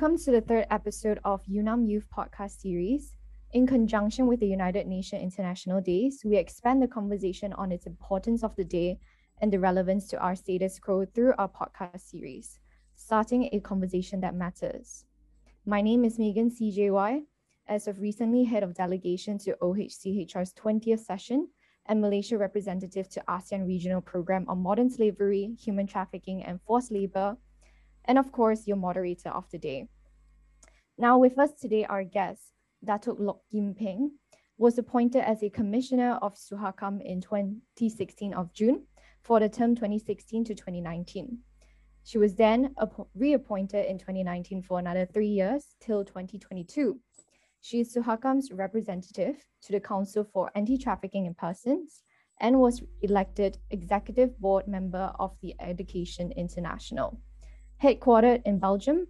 [0.00, 3.16] Welcome to the third episode of UNAM Youth Podcast Series.
[3.52, 8.42] In conjunction with the United Nations International Days, we expand the conversation on its importance
[8.42, 8.98] of the day
[9.42, 12.60] and the relevance to our status quo through our podcast series,
[12.94, 15.04] starting a conversation that matters.
[15.66, 17.20] My name is Megan CJY,
[17.68, 21.46] as of recently head of delegation to OHCHR's 20th session
[21.84, 27.36] and Malaysia representative to ASEAN Regional Program on Modern Slavery, Human Trafficking, and Forced Labor,
[28.10, 29.86] and of course, your moderator of the day.
[30.98, 32.42] Now, with us today, our guest,
[32.84, 34.10] Datuk Lok Yim Pheng,
[34.58, 38.82] was appointed as a commissioner of SUHAKAM in 2016 of June
[39.22, 41.38] for the term 2016 to 2019.
[42.02, 42.74] She was then
[43.14, 46.98] reappointed in 2019 for another three years till 2022.
[47.60, 52.02] She is SUHAKAM's representative to the Council for Anti-Trafficking in Persons
[52.40, 57.20] and was elected executive board member of the Education International.
[57.82, 59.06] Headquartered in Belgium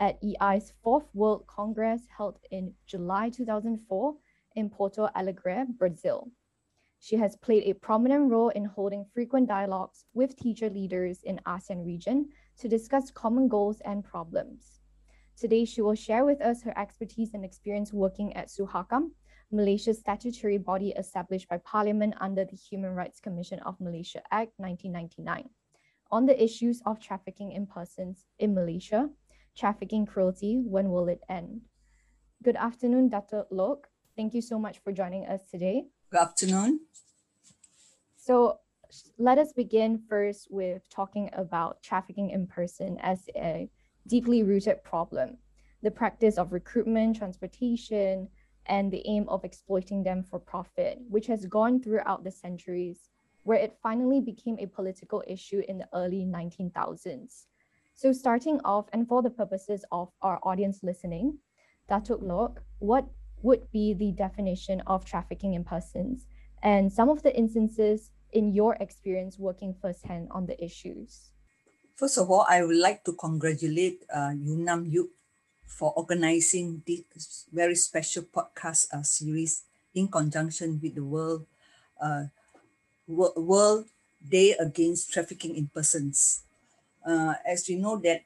[0.00, 4.14] at EI's fourth World Congress held in July 2004
[4.56, 6.30] in Porto Alegre, Brazil.
[7.00, 11.84] She has played a prominent role in holding frequent dialogues with teacher leaders in ASEAN
[11.84, 12.30] region
[12.60, 14.80] to discuss common goals and problems.
[15.36, 19.10] Today, she will share with us her expertise and experience working at SUHAKAM,
[19.50, 25.50] Malaysia's statutory body established by Parliament under the Human Rights Commission of Malaysia Act 1999,
[26.14, 29.10] on the issues of trafficking in persons in Malaysia,
[29.58, 31.62] trafficking cruelty, when will it end?
[32.40, 33.46] Good afternoon, Dr.
[33.50, 33.88] Lok.
[34.16, 35.86] Thank you so much for joining us today.
[36.12, 36.78] Good afternoon.
[38.14, 38.60] So
[39.18, 43.68] let us begin first with talking about trafficking in person as a
[44.06, 45.38] deeply rooted problem.
[45.82, 48.28] The practice of recruitment, transportation,
[48.66, 53.10] and the aim of exploiting them for profit, which has gone throughout the centuries,
[53.44, 57.46] where it finally became a political issue in the early 1900s.
[57.94, 61.38] So starting off, and for the purposes of our audience listening,
[61.88, 63.06] Datuk Lok, what
[63.42, 66.26] would be the definition of trafficking in persons
[66.62, 71.30] and some of the instances in your experience working firsthand on the issues?
[71.94, 75.10] First of all, I would like to congratulate uh, UNAM Youth
[75.64, 79.62] for organizing this very special podcast uh, series
[79.94, 81.46] in conjunction with the World
[82.02, 82.24] uh,
[83.06, 83.86] World
[84.26, 86.42] Day Against Trafficking in Persons.
[87.06, 88.22] Uh, as we know that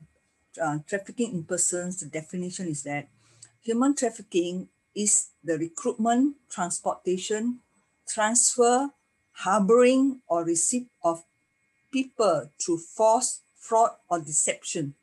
[0.63, 3.09] uh, trafficking in persons, the definition is that
[3.61, 7.61] human trafficking is the recruitment, transportation,
[8.07, 8.91] transfer,
[9.33, 11.25] harboring, or receipt of
[11.93, 14.95] people through force, fraud, or deception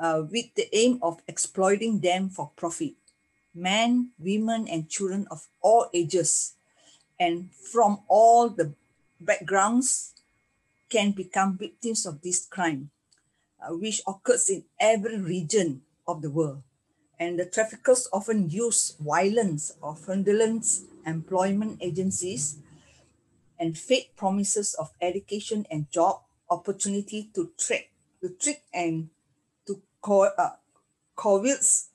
[0.00, 2.94] uh, with the aim of exploiting them for profit.
[3.54, 6.54] Men, women, and children of all ages
[7.20, 8.72] and from all the
[9.24, 10.14] backgrounds
[10.90, 12.90] can become victims of this crime,
[13.60, 16.62] uh, which occurs in every region of the world
[17.22, 20.66] and the traffickers often use violence or fraudulent
[21.06, 22.58] employment agencies
[23.60, 26.18] and fake promises of education and job
[26.50, 29.08] opportunity to trick, to trick and
[29.66, 30.58] to co- uh,
[31.14, 31.90] convince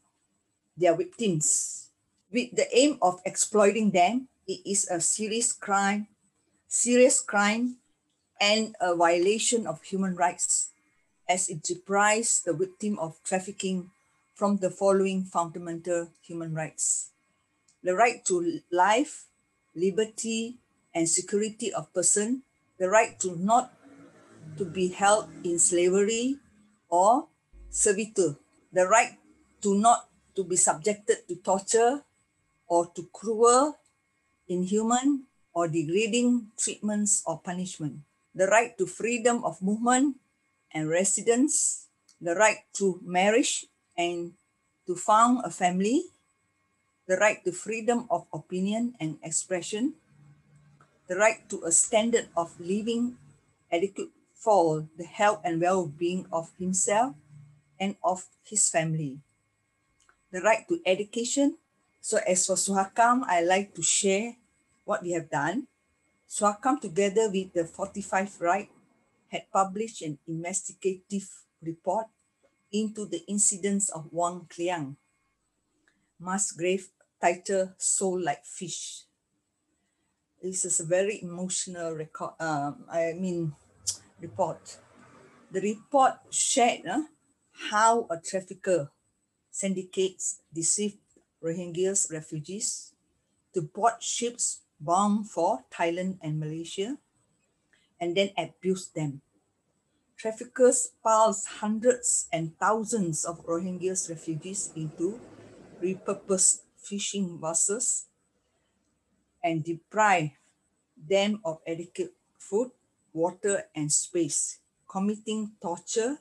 [0.77, 1.89] their victims.
[2.31, 6.07] With the aim of exploiting them, it is a serious crime,
[6.67, 7.77] serious crime,
[8.39, 10.69] and a violation of human rights,
[11.27, 13.89] as it deprives the victim of trafficking
[14.35, 17.09] from the following fundamental human rights
[17.83, 19.25] the right to life,
[19.75, 20.57] liberty,
[20.93, 22.43] and security of person,
[22.77, 23.71] the right to not
[24.57, 26.37] to be held in slavery
[26.89, 27.27] or
[27.69, 28.35] servitude,
[28.73, 29.15] the right
[29.61, 32.03] to not to be subjected to torture
[32.67, 33.77] or to cruel,
[34.49, 35.23] inhuman,
[35.57, 38.05] or degrading treatments or punishment,
[38.37, 40.13] the right to freedom of movement
[40.69, 41.89] and residence,
[42.21, 43.65] the right to marriage
[43.97, 44.37] and
[44.85, 46.13] to found a family,
[47.09, 49.97] the right to freedom of opinion and expression,
[51.09, 53.17] the right to a standard of living
[53.73, 57.17] adequate for the health and well-being of himself
[57.81, 59.17] and of his family.
[60.29, 61.57] The right to education.
[61.99, 64.37] So as for SUHAKAM, I like to share
[64.87, 65.67] what we have done.
[66.27, 68.71] SUHAKAM together with the Fortify Rights
[69.27, 71.27] had published an investigative
[71.61, 72.07] report
[72.71, 74.95] into the incidents of Wang Kelian,
[76.19, 76.87] mass grave
[77.19, 79.03] title Sold Like Fish.
[80.41, 83.55] This is a very emotional record, um, I mean,
[84.21, 84.77] report.
[85.51, 87.03] The report shared uh,
[87.71, 88.91] how a trafficker
[89.51, 90.99] syndicates deceived
[91.43, 92.93] Rohingyas refugees
[93.53, 96.97] to board ships bound for Thailand and Malaysia
[97.99, 99.21] and then abuse them
[100.17, 105.21] traffickers piles hundreds and thousands of Rohingyas refugees into
[105.81, 108.09] repurposed fishing vessels
[109.43, 110.31] and deprive
[110.97, 112.71] them of adequate food,
[113.13, 114.57] water, and space,
[114.89, 116.17] committing torture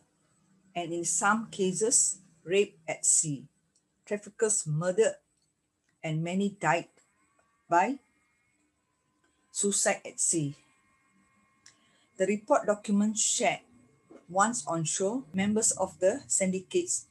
[0.75, 3.47] and, in some cases, rape at sea.
[4.05, 5.17] Traffickers murdered,
[6.05, 6.93] and many died
[7.69, 7.99] by
[9.57, 10.53] suicide at sea.
[12.21, 13.65] The report documents shared
[14.29, 17.07] once on shore, members of the syndicates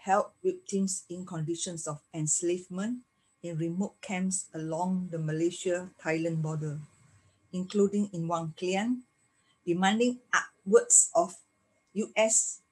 [0.00, 3.04] held victims in conditions of enslavement
[3.42, 6.80] in remote camps along the Malaysia-Thailand border,
[7.52, 9.04] including in Wang Kelian,
[9.66, 11.36] demanding upwards of
[11.92, 12.64] US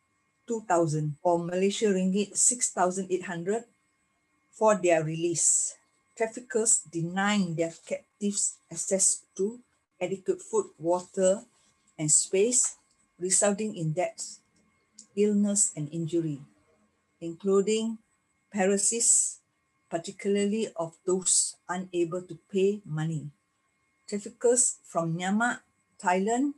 [0.49, 3.65] 2,000 or Malaysia ringgit 6,800
[4.57, 5.76] for their release.
[6.17, 9.61] Traffickers denying their captives access to
[10.01, 11.45] adequate food, water,
[11.99, 12.77] and space,
[13.21, 14.41] resulting in death,
[15.15, 16.41] illness, and injury,
[17.21, 17.99] including
[18.53, 19.41] paralysis,
[19.91, 23.29] particularly of those unable to pay money.
[24.09, 25.61] Traffickers from Myanmar,
[26.01, 26.55] Thailand,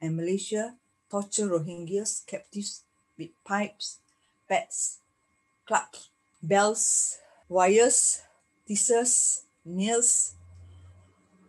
[0.00, 0.74] and Malaysia
[1.10, 2.82] torture Rohingyas captives
[3.18, 3.98] with pipes,
[4.48, 4.98] bats,
[5.66, 6.10] clubs,
[6.42, 7.18] bells,
[7.48, 8.25] wires,
[8.66, 10.34] scissors, nails,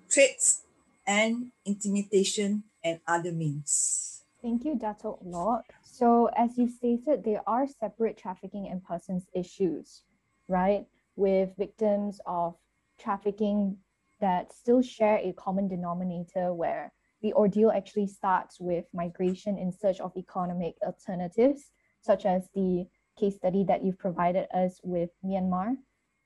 [0.09, 0.63] threats,
[1.05, 4.23] and intimidation and other means.
[4.41, 5.63] Thank you, Dato Lord.
[5.83, 10.03] So, as you stated, there are separate trafficking in persons issues,
[10.47, 10.85] right?
[11.15, 12.55] With victims of
[12.99, 13.77] trafficking
[14.19, 19.99] that still share a common denominator where the ordeal actually starts with migration in search
[19.99, 21.71] of economic alternatives,
[22.01, 22.85] such as the
[23.19, 25.77] case study that you've provided us with Myanmar.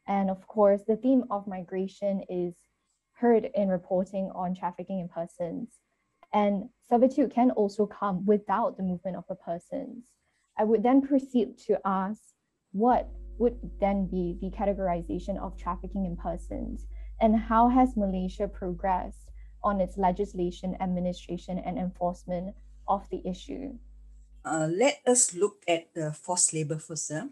[0.07, 2.56] And of course, the theme of migration is
[3.13, 5.69] heard in reporting on trafficking in persons.
[6.33, 10.06] And servitude can also come without the movement of the persons.
[10.57, 12.21] I would then proceed to ask
[12.71, 16.88] what would then be the categorization of trafficking in persons
[17.19, 19.31] and how has Malaysia progressed
[19.63, 22.56] on its legislation, administration, and enforcement
[22.88, 23.77] of the issue?
[24.44, 27.12] Uh, let us look at the forced labor first.
[27.12, 27.27] Uh.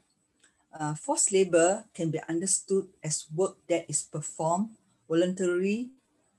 [0.70, 4.70] Uh, forced labor can be understood as work that is performed
[5.08, 5.90] voluntarily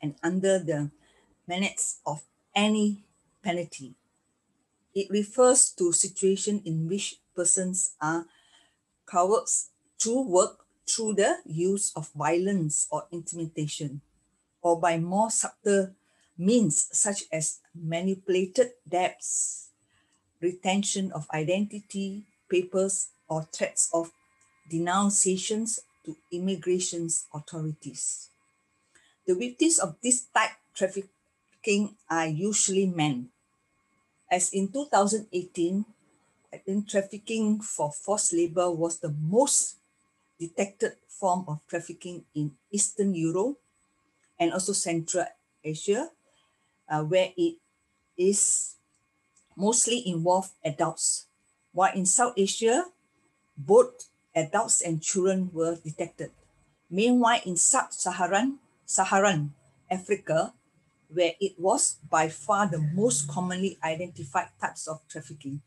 [0.00, 0.90] and under the
[1.46, 2.22] menace of
[2.54, 3.02] any
[3.42, 3.94] penalty.
[4.94, 8.26] It refers to situation in which persons are
[9.04, 14.00] coerced to work through the use of violence or intimidation,
[14.62, 15.90] or by more subtle
[16.38, 19.70] means such as manipulated debts,
[20.40, 24.10] retention of identity, papers, or threats of
[24.70, 28.30] denunciations to immigration authorities.
[29.26, 33.28] The victims of this type trafficking are usually men.
[34.30, 35.84] As in 2018,
[36.52, 39.76] I think trafficking for forced labor was the most
[40.38, 43.58] detected form of trafficking in Eastern Europe
[44.38, 45.26] and also Central
[45.62, 46.08] Asia,
[46.88, 47.56] uh, where it
[48.16, 48.74] is
[49.54, 51.26] mostly involved adults,
[51.72, 52.86] while in South Asia,
[53.56, 56.30] both adults and children were detected.
[56.90, 59.54] Meanwhile, in sub-Saharan Saharan
[59.90, 60.52] Africa,
[61.08, 65.60] where it was by far the most commonly identified types of trafficking,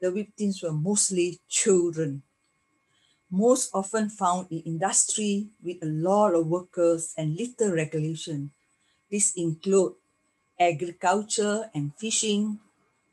[0.00, 2.22] the victims were mostly children.
[3.30, 8.50] Most often found in industry with a lot of workers and little regulation.
[9.10, 9.94] This include
[10.58, 12.58] agriculture and fishing,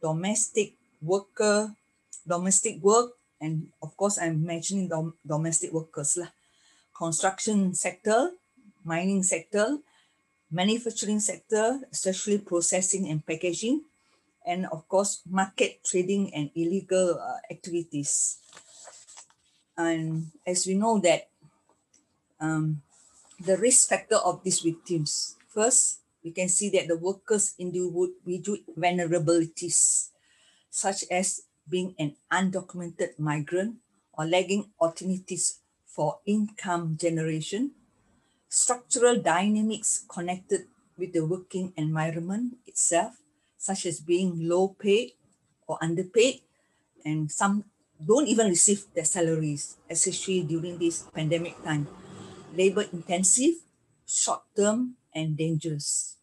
[0.01, 1.75] domestic worker,
[2.27, 6.29] domestic work, and of course I'm mentioning dom- domestic workers lah,
[6.93, 8.33] construction sector,
[8.83, 9.79] mining sector,
[10.51, 13.83] manufacturing sector, especially processing and packaging,
[14.45, 18.39] and of course market trading and illegal uh, activities.
[19.77, 21.29] And as we know that
[22.39, 22.81] um,
[23.39, 28.09] the risk factor of these victims, first, we can see that the workers individual
[28.73, 30.09] vulnerabilities,
[30.69, 33.75] such as being an undocumented migrant
[34.13, 37.71] or lagging opportunities for income generation,
[38.49, 43.17] structural dynamics connected with the working environment itself,
[43.57, 45.13] such as being low paid
[45.67, 46.41] or underpaid,
[47.05, 47.63] and some
[47.97, 51.87] don't even receive their salaries, especially during this pandemic time.
[52.53, 53.55] Labor intensive,
[54.05, 56.17] short term, and dangerous.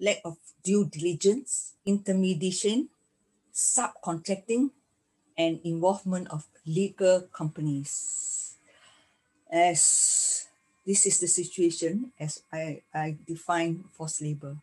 [0.00, 2.88] Lack of due diligence, intermediation,
[3.52, 4.70] subcontracting,
[5.36, 8.56] and involvement of legal companies.
[9.50, 10.48] As
[10.86, 14.56] this is the situation as I, I define forced labor.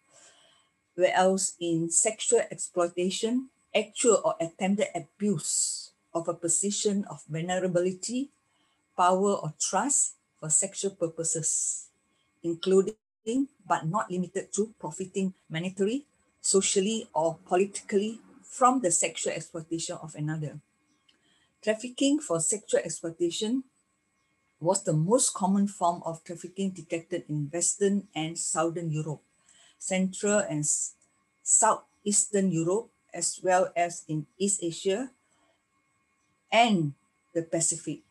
[0.96, 8.30] Whereas in sexual exploitation actual or attempted abuse of a position of vulnerability,
[8.96, 11.90] power, or trust for sexual purposes,
[12.44, 12.96] including
[13.66, 16.04] but not limited to profiting monetarily,
[16.42, 18.20] socially, or politically
[18.54, 20.60] from the sexual exploitation of another.
[21.64, 23.64] Trafficking for sexual exploitation
[24.60, 29.24] was the most common form of trafficking detected in Western and Southern Europe,
[29.80, 30.64] Central and
[31.42, 35.10] Southeastern Europe, as well as in East Asia
[36.52, 36.94] and
[37.34, 38.02] the Pacific,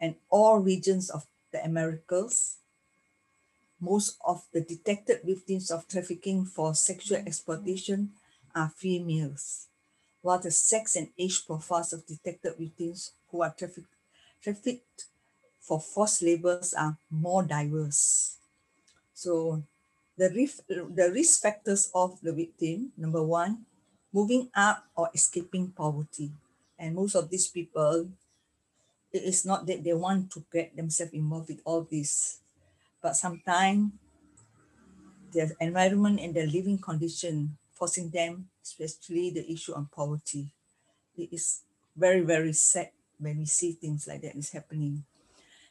[0.00, 2.58] and all regions of the Americas.
[3.80, 8.12] Most of the detected victims of trafficking for sexual exploitation
[8.54, 9.66] are females,
[10.22, 13.84] while the sex and age profiles of detected victims who are traffic
[14.42, 15.06] trafficked
[15.60, 18.36] for forced labors are more diverse.
[19.14, 19.62] So
[20.16, 23.64] the risk, the risk factors of the victim, number one,
[24.12, 26.32] moving up or escaping poverty.
[26.78, 28.08] And most of these people,
[29.12, 32.40] it is not that they want to get themselves involved with all this,
[33.00, 33.92] but sometimes
[35.32, 40.50] their environment and their living condition forcing them, especially the issue on poverty.
[41.16, 41.62] It is
[41.96, 45.04] very, very sad when we see things like that is happening.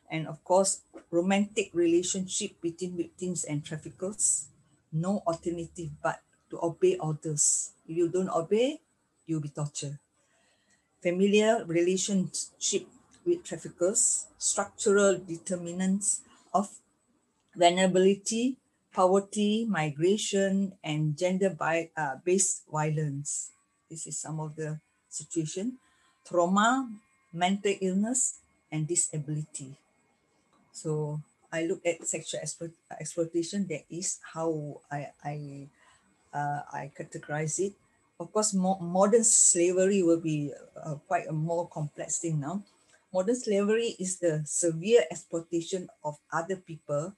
[0.09, 0.81] And of course,
[1.11, 4.47] romantic relationship between victims and traffickers,
[4.91, 7.71] no alternative but to obey orders.
[7.87, 8.81] If you don't obey,
[9.25, 9.99] you'll be tortured.
[11.01, 12.87] Familiar relationship
[13.25, 16.21] with traffickers, structural determinants
[16.53, 16.69] of
[17.55, 18.57] vulnerability,
[18.99, 22.19] poverty, migration, and gender-based uh,
[22.67, 23.55] violence.
[23.87, 25.79] This is some of the situation.
[26.27, 26.91] Trauma,
[27.31, 29.79] mental illness, and disability.
[30.75, 32.43] So I look at sexual
[32.99, 33.71] exploitation.
[33.71, 35.35] That is how I I
[36.35, 37.79] uh, I categorize it.
[38.19, 42.67] Of course, mo- modern slavery will be uh, quite a more complex thing now.
[43.15, 47.15] Modern slavery is the severe exploitation of other people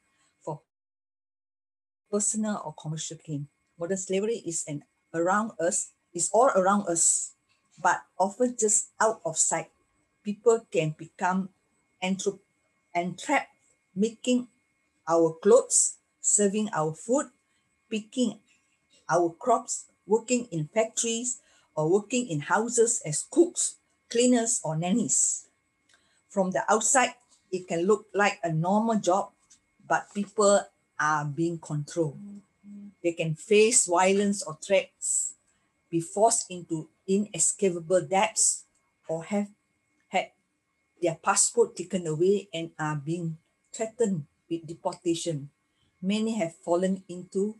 [2.11, 3.47] personal or commercial gain.
[3.79, 7.33] Modern slavery is an around us, is all around us,
[7.81, 9.71] but often just out of sight.
[10.23, 11.49] People can become
[12.03, 12.43] entrap-
[12.93, 13.49] entrapped,
[13.95, 14.47] making
[15.07, 17.27] our clothes, serving our food,
[17.89, 18.39] picking
[19.09, 21.39] our crops, working in factories,
[21.75, 23.75] or working in houses as cooks,
[24.09, 25.47] cleaners, or nannies.
[26.29, 27.15] From the outside,
[27.51, 29.31] it can look like a normal job,
[29.87, 30.61] but people
[31.01, 32.19] are being controlled.
[33.03, 35.33] They can face violence or threats,
[35.89, 38.65] be forced into inescapable debts,
[39.09, 39.49] or have
[40.07, 40.29] had
[41.01, 43.37] their passport taken away and are being
[43.73, 45.49] threatened with deportation.
[45.99, 47.57] Many have fallen into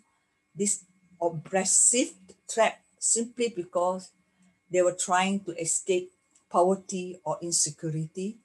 [0.53, 0.85] this
[1.19, 2.13] oppressive
[2.47, 4.11] trap simply because
[4.69, 6.11] they were trying to escape
[6.49, 8.37] poverty or insecurity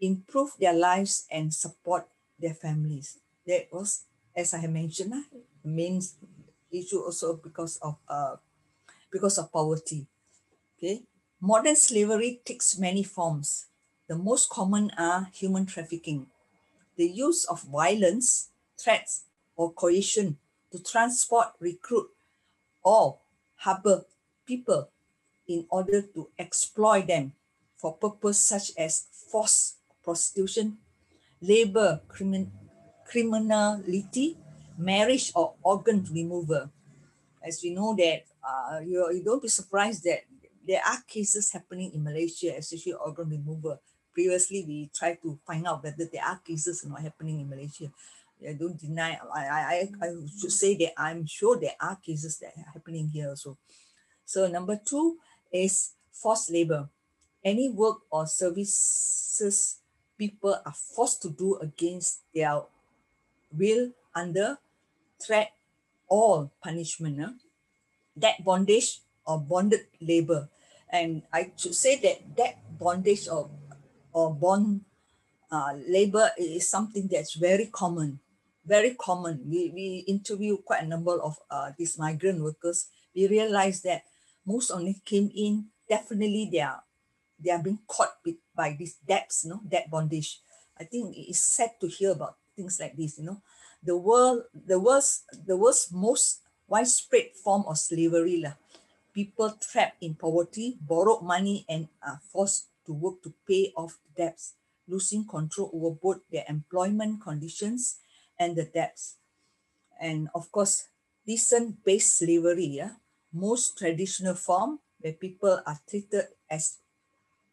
[0.00, 2.06] improve their lives and support
[2.38, 3.18] their families.
[3.46, 5.22] That was, as I have mentioned, uh,
[5.64, 6.02] main
[6.70, 8.36] issue also because of uh,
[9.10, 10.06] because of poverty.
[10.78, 11.04] Okay,
[11.40, 13.66] modern slavery takes many forms.
[14.08, 16.28] The most common are human trafficking,
[16.96, 19.24] the use of violence, threats,
[19.56, 20.38] or coercion
[20.72, 22.10] to transport, recruit,
[22.82, 23.18] or
[23.56, 24.06] harbor
[24.46, 24.90] people
[25.48, 27.34] in order to exploit them
[27.76, 30.78] for purpose such as forced prostitution,
[31.40, 32.52] labor, crimin-
[33.08, 34.36] criminality,
[34.78, 36.70] marriage, or organ removal.
[37.42, 40.20] As we know that uh, you, you don't be surprised that
[40.66, 43.80] there are cases happening in Malaysia, especially organ removal.
[44.12, 47.92] Previously, we tried to find out whether there are cases not happening in Malaysia.
[48.46, 50.08] I don't deny, I, I, I
[50.38, 53.56] should say that I'm sure there are cases that are happening here also.
[54.24, 55.16] So number two
[55.52, 56.88] is forced labor.
[57.44, 59.78] Any work or services
[60.18, 62.60] people are forced to do against their
[63.58, 64.58] will under
[65.20, 65.52] threat
[66.08, 67.20] or punishment.
[67.22, 67.32] Uh,
[68.16, 70.48] that bondage or bonded labor.
[70.88, 73.50] And I should say that that bondage or,
[74.12, 74.82] or bond
[75.50, 78.20] uh, labor is something that's very common,
[78.64, 79.42] very common.
[79.46, 82.88] We, we interview quite a number of uh, these migrant workers.
[83.14, 84.02] We realize that
[84.46, 86.82] most of them came in, definitely they are
[87.38, 88.16] they are being caught
[88.56, 90.40] by these debts, know, debt bondage.
[90.80, 93.42] I think it is sad to hear about things like this, you know.
[93.84, 98.40] The world, the worst, the worst, most widespread form of slavery.
[98.40, 98.56] Lah.
[99.12, 104.54] People trapped in poverty, borrowed money and are forced to work to pay off debts,
[104.88, 108.00] losing control over both their employment conditions
[108.38, 109.16] and the debts.
[110.00, 110.88] And of course,
[111.26, 112.96] descent-based slavery, yeah,
[113.32, 116.78] most traditional form where people are treated as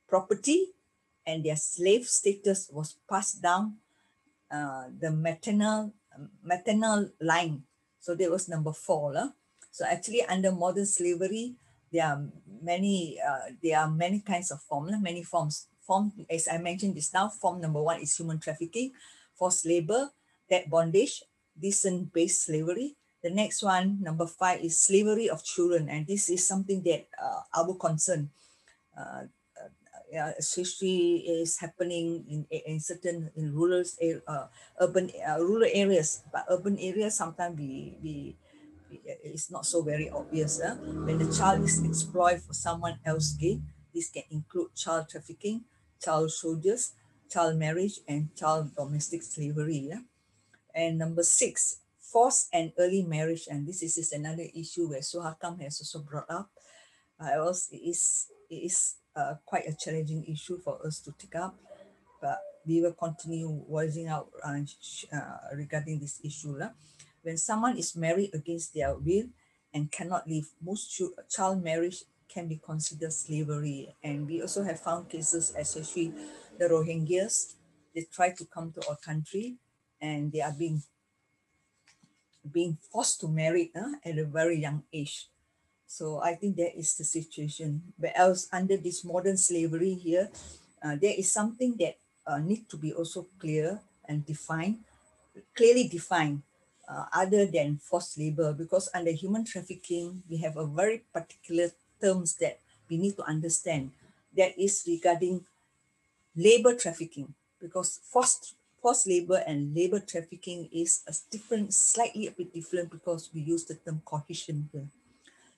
[0.07, 0.73] property
[1.25, 3.77] and their slave status was passed down
[4.53, 5.93] uh, the maternal
[6.43, 7.63] maternal line.
[7.99, 9.33] So that was number four.
[9.71, 11.55] So actually under modern slavery,
[11.91, 12.21] there are
[12.61, 15.67] many uh, there are many kinds of forms, many forms.
[15.83, 18.93] Form, as I mentioned just now, form number one is human trafficking,
[19.35, 20.11] forced labor,
[20.49, 21.21] debt bondage,
[21.59, 22.95] decent-based slavery.
[23.21, 25.89] The next one, number five, is slavery of children.
[25.89, 28.29] And this is something that uh, our concern.
[28.95, 29.27] Uh,
[30.15, 33.83] uh, especially is happening in, in certain in rural
[34.27, 34.45] uh,
[34.79, 36.23] urban uh, rural areas.
[36.31, 38.35] But urban areas sometimes we, we,
[38.89, 43.33] we it's not so very obvious uh, when the child is exploited for someone else
[43.33, 45.65] gain this can include child trafficking
[45.97, 46.93] child soldiers
[47.29, 50.05] child marriage and child domestic slavery yeah?
[50.75, 51.81] and number six
[52.13, 53.49] forced and early marriage.
[53.49, 56.51] And this is, is another issue where Suhakam has also brought up.
[57.19, 61.35] Uh, also it is it is uh, quite a challenging issue for us to take
[61.35, 61.55] up,
[62.21, 64.59] but we will continue voicing out uh,
[65.13, 66.57] uh, regarding this issue.
[67.21, 69.25] When someone is married against their will
[69.73, 72.03] and cannot leave, most ch- child marriage
[72.33, 73.95] can be considered slavery.
[74.03, 76.13] And we also have found cases, especially
[76.57, 77.55] the Rohingyas,
[77.93, 79.55] they try to come to our country
[80.01, 80.83] and they are being
[82.51, 85.29] being forced to marry uh, at a very young age.
[85.93, 87.93] So I think that is the situation.
[88.01, 90.33] But else under this modern slavery here,
[90.81, 94.81] uh, there is something that uh, need to be also clear and defined,
[95.53, 96.41] clearly defined,
[96.89, 98.57] uh, other than forced labor.
[98.57, 101.69] Because under human trafficking, we have a very particular
[102.01, 102.57] terms that
[102.89, 103.91] we need to understand.
[104.35, 105.45] That is regarding
[106.35, 107.35] labor trafficking.
[107.61, 113.29] Because forced forced labor and labor trafficking is a different, slightly a bit different because
[113.31, 114.89] we use the term cohesion here.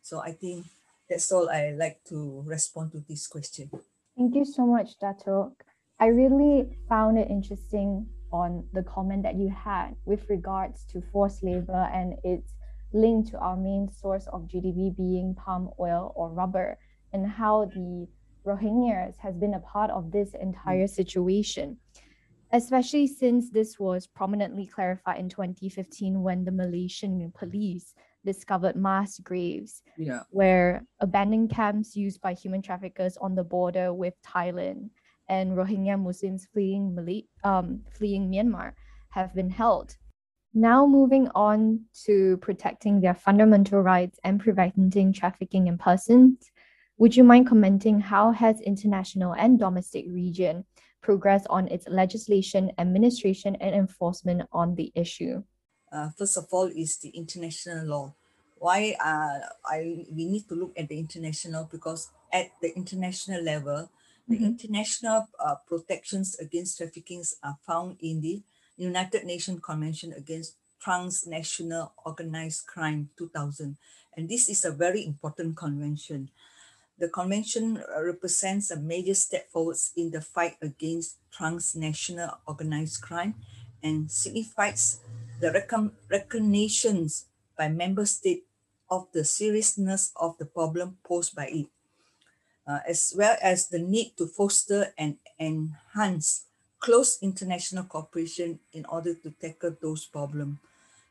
[0.06, 0.68] So I think
[1.10, 3.72] that's all I like to respond to this question.
[4.15, 5.54] Thank you so much, Datuk.
[6.00, 11.41] I really found it interesting on the comment that you had with regards to forced
[11.41, 12.54] labor and its
[12.94, 16.78] link to our main source of GDP being palm oil or rubber,
[17.12, 18.08] and how the
[18.46, 21.78] Rohingyas has been a part of this entire situation,
[22.54, 29.84] especially since this was prominently clarified in 2015 when the Malaysian police discovered mass graves
[29.98, 30.22] yeah.
[30.32, 34.90] where abandoned camps used by human traffickers on the border with Thailand
[35.30, 38.74] and Rohingya Muslims fleeing Malay- um, fleeing Myanmar
[39.10, 39.96] have been held.
[40.54, 46.50] Now moving on to protecting their fundamental rights and preventing trafficking in persons,
[46.98, 50.64] would you mind commenting how has international and domestic region
[51.02, 55.44] progressed on its legislation, administration, and enforcement on the issue?
[55.96, 58.14] Uh, first of all is the international law.
[58.60, 63.90] Why uh, I we need to look at the international because at the international level,
[64.28, 64.46] the mm-hmm.
[64.46, 68.42] international uh, protections against trafficking are found in the
[68.78, 73.78] United Nations Convention Against Transnational Organized Crime 2000.
[74.18, 76.30] And this is a very important convention.
[76.98, 83.36] The convention uh, represents a major step forwards in the fight against transnational organized crime
[83.84, 85.00] and signifies
[85.39, 87.26] the recon- recognitions
[87.58, 88.45] by member state
[88.89, 91.67] of the seriousness of the problem posed by it,
[92.67, 96.45] uh, as well as the need to foster and enhance
[96.80, 100.58] close international cooperation in order to tackle those problems.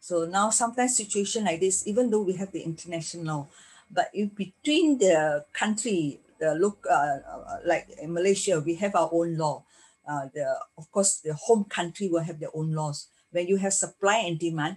[0.00, 3.46] So now sometimes situation like this, even though we have the international law,
[3.90, 9.08] but in between the country, the look uh, uh, like in Malaysia, we have our
[9.12, 9.64] own law.
[10.06, 10.44] Uh, the
[10.76, 14.38] of course the home country will have their own laws when you have supply and
[14.38, 14.76] demand,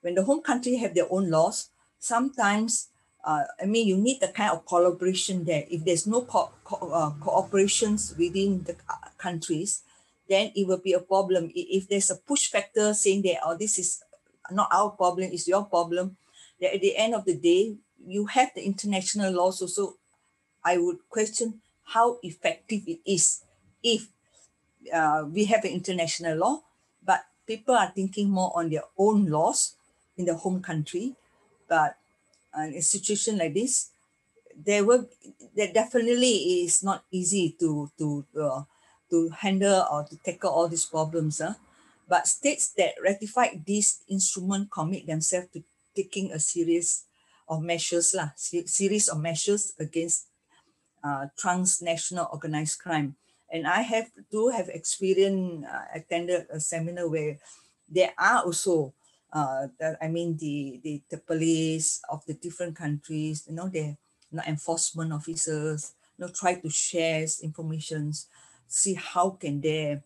[0.00, 1.68] when the home country have their own laws,
[1.98, 2.88] sometimes
[3.24, 5.64] uh, I mean you need the kind of collaboration there.
[5.70, 8.76] If there's no co- co- uh, cooperations within the
[9.18, 9.82] countries,
[10.28, 11.52] then it will be a problem.
[11.54, 14.02] If there's a push factor saying that oh this is
[14.50, 16.16] not our problem, it's your problem,
[16.60, 19.96] that at the end of the day you have the international laws So
[20.64, 23.42] I would question how effective it is
[23.82, 24.08] if
[24.92, 26.62] uh, we have an international law
[27.48, 29.74] people are thinking more on their own laws
[30.20, 31.16] in their home country.
[31.66, 31.96] But
[32.52, 33.88] uh, in a situation like this,
[34.54, 35.08] there will
[35.56, 38.62] there definitely is not easy to to uh,
[39.10, 41.40] to handle or to tackle all these problems.
[41.40, 41.54] Uh.
[42.08, 45.64] But states that ratify this instrument commit themselves to
[45.96, 47.04] taking a series
[47.48, 50.28] of measures, lah, series of measures against
[51.04, 53.16] uh, transnational organized crime.
[53.50, 57.38] And I have do have experience, uh, attended a seminar where
[57.88, 58.92] there are also,
[59.32, 63.96] uh, the, I mean, the, the, the police of the different countries, you know, they
[64.30, 68.12] you know, enforcement officers, you know, try to share information,
[68.66, 70.00] see how can they,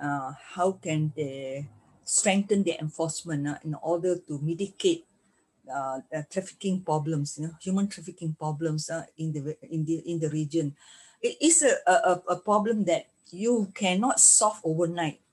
[0.00, 1.66] uh, how can they
[2.04, 5.04] strengthen their enforcement uh, in order to mitigate
[5.72, 10.28] uh, trafficking problems, you know, human trafficking problems uh, in the in the in the
[10.28, 10.74] region.
[11.24, 15.24] It is a, a, a problem that you cannot solve overnight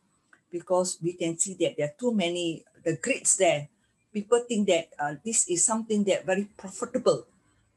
[0.47, 3.67] because we can see that there are too many the grids there.
[4.13, 7.27] People think that uh, this is something that very profitable,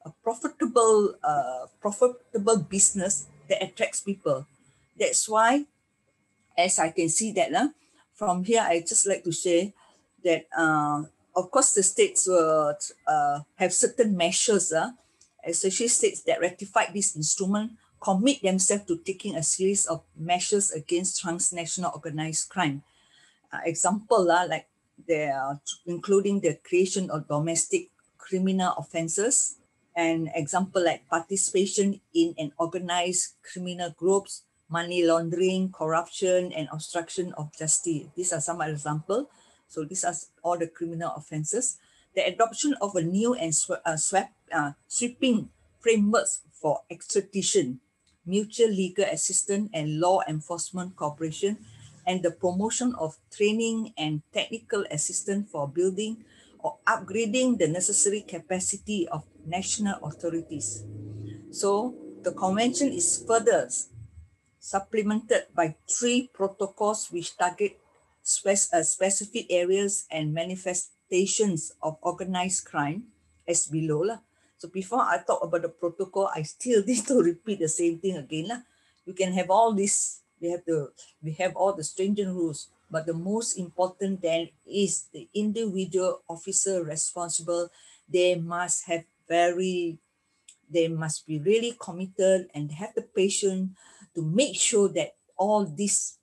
[0.07, 4.47] a profitable uh, profitable business that attracts people.
[4.95, 5.67] That's why,
[6.57, 7.75] as I can see that uh,
[8.15, 9.75] from here, I just like to say
[10.23, 11.03] that uh,
[11.35, 12.79] of course the states will
[13.11, 14.95] uh, have certain measures, uh,
[15.45, 17.73] especially states that ratified this instrument
[18.05, 22.85] commit themselves to taking a series of measures against transnational organized crime.
[23.51, 24.69] Uh, example, uh, like
[25.09, 27.89] they are including the creation of domestic
[28.19, 29.57] criminal offenses,
[29.97, 37.57] and example like participation in an organized criminal groups, money laundering, corruption, and obstruction of
[37.57, 38.05] justice.
[38.15, 39.29] These are some examples.
[39.69, 41.79] So these are all the criminal offenses.
[42.15, 45.49] The adoption of a new and sw- uh, swap, uh, sweeping
[45.81, 47.81] frameworks for extradition,
[48.27, 51.59] mutual legal assistance and law enforcement cooperation,
[52.07, 56.25] and the promotion of training and technical assistance for building
[56.59, 60.85] or upgrading the necessary capacity of national authorities.
[61.51, 63.69] So the convention is further
[64.59, 67.79] supplemented by three protocols which target
[68.47, 73.05] uh, specific areas and manifestations of organized crime
[73.47, 74.19] as below.
[74.65, 78.17] So before I talk about the protocol, I still need to repeat the same thing
[78.17, 78.49] again.
[78.49, 78.65] Lah.
[79.05, 80.89] You can have all this, we have to,
[81.21, 86.81] we have all the stringent rules, but the most important then is the individual officer
[86.81, 87.69] responsible.
[88.09, 90.01] They must have very,
[90.65, 93.77] they must be really committed and have the patience
[94.17, 96.17] to make sure that all this,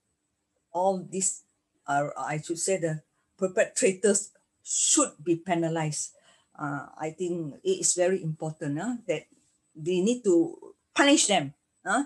[0.74, 1.46] all this,
[1.86, 3.06] uh, I should say the
[3.38, 4.34] perpetrators
[4.66, 6.18] should be penalized.
[6.58, 9.26] Uh, I think it is very important uh, that
[9.76, 11.54] we need to punish them.
[11.86, 12.04] Uh,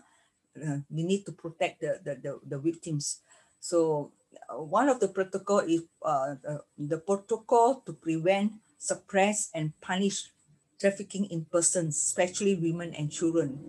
[0.56, 3.22] uh, we need to protect the, the, the, the victims.
[3.60, 4.12] So
[4.50, 10.30] uh, one of the protocol is uh, the, the protocol to prevent, suppress, and punish
[10.80, 13.60] trafficking in persons, especially women and children,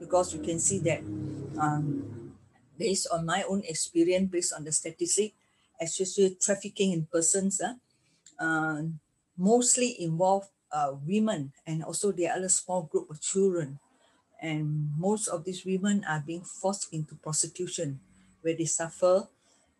[0.00, 1.00] because you can see that
[1.60, 2.32] um,
[2.78, 5.34] based on my own experience, based on the statistic,
[5.80, 7.74] especially trafficking in persons, uh,
[8.42, 8.82] uh,
[9.36, 13.78] mostly involve uh, women and also the other small group of children.
[14.40, 18.00] And most of these women are being forced into prostitution
[18.42, 19.28] where they suffer.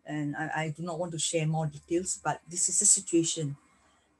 [0.07, 3.57] And I, I do not want to share more details, but this is the situation.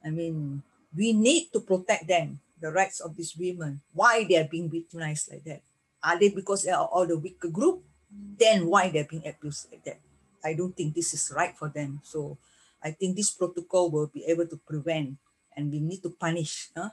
[0.03, 0.63] I mean,
[0.95, 3.81] we need to protect them, the rights of these women.
[3.93, 5.61] Why they are being victimized like that?
[6.03, 7.83] Are they because they are all the weaker group?
[8.11, 9.99] Then why they're being abused like that?
[10.43, 12.01] I don't think this is right for them.
[12.03, 12.37] So
[12.81, 15.17] I think this protocol will be able to prevent
[15.57, 16.89] and we need to punish uh,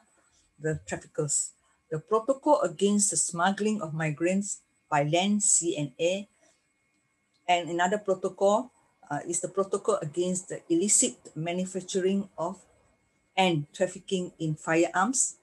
[0.58, 1.52] the traffickers.
[1.90, 6.24] The protocol against the smuggling of migrants by land, sea, and air.
[7.46, 8.72] And another protocol
[9.10, 12.64] uh, is the protocol against the illicit manufacturing of
[13.36, 15.36] and trafficking in firearms,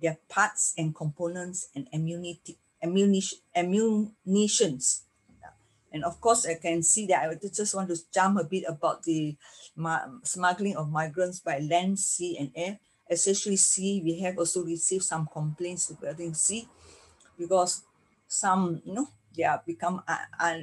[0.00, 5.02] their parts and components, and ammunition, ammunition, ammunitions.
[5.94, 9.04] And of course, I can see that I just want to jump a bit about
[9.04, 9.36] the
[10.24, 12.80] smuggling of migrants by land, sea, and air.
[13.08, 16.66] Especially sea, we have also received some complaints regarding sea
[17.38, 17.84] because
[18.26, 20.58] some, you know, they are become uh, uh,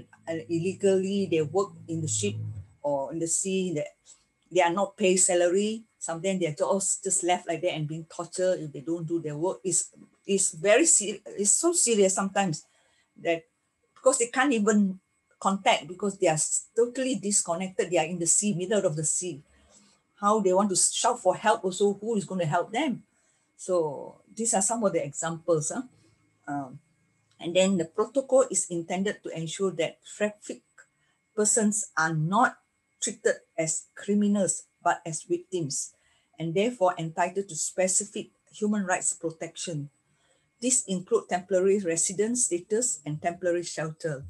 [0.50, 2.36] illegally, they work in the ship
[2.82, 3.88] or in the sea, that
[4.52, 5.84] they are not paid salary.
[5.98, 9.38] Sometimes they're just, just left like that and being tortured if they don't do their
[9.38, 9.60] work.
[9.64, 9.92] It's,
[10.26, 10.82] it's very.
[10.82, 12.66] It's so serious sometimes
[13.22, 13.44] that
[13.96, 15.00] because they can't even
[15.42, 16.38] contact because they are
[16.76, 17.90] totally disconnected.
[17.90, 19.42] They are in the sea, middle of the sea.
[20.22, 23.04] How they want to shout for help also, who is going to help them?
[23.58, 25.72] So these are some of the examples.
[25.74, 25.82] Huh?
[26.48, 26.80] Um,
[27.40, 30.62] and then the protocol is intended to ensure that traffic
[31.36, 32.58] persons are not
[33.02, 35.94] treated as criminals but as victims
[36.38, 39.90] and therefore entitled to specific human rights protection.
[40.62, 44.26] This include temporary residence status and temporary shelter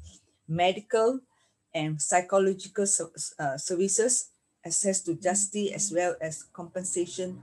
[0.52, 1.20] medical
[1.74, 2.84] and psychological
[3.38, 4.30] uh, services,
[4.64, 7.40] access to justice, as well as compensation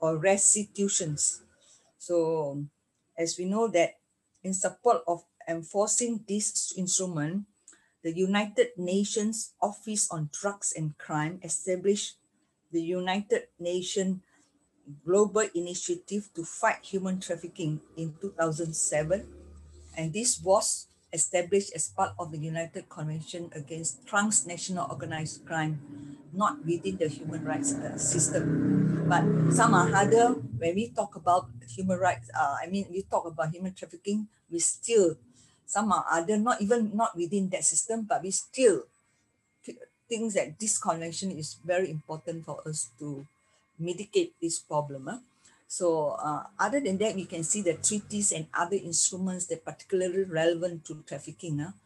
[0.00, 1.42] or restitutions.
[1.98, 2.64] So,
[3.16, 3.96] as we know that
[4.44, 7.44] in support of enforcing this instrument,
[8.02, 12.16] the United Nations Office on Drugs and Crime established
[12.72, 14.20] the United Nations
[15.04, 19.26] global initiative to fight human trafficking in 2007.
[19.96, 25.80] And this was established as part of the United Convention against transnational organized crime,
[26.32, 29.06] not within the human rights uh, system.
[29.08, 30.38] But some are harder.
[30.58, 34.58] When we talk about human rights, uh, I mean, we talk about human trafficking, we
[34.60, 35.16] still,
[35.66, 38.84] some are other, not even not within that system, but we still
[40.08, 43.26] think that this convention is very important for us to
[43.78, 45.06] mitigate this problem.
[45.06, 45.18] Huh?
[45.70, 50.24] So uh, other than that, we can see the treaties and other instruments that particularly
[50.24, 51.60] relevant to trafficking.
[51.60, 51.78] Huh?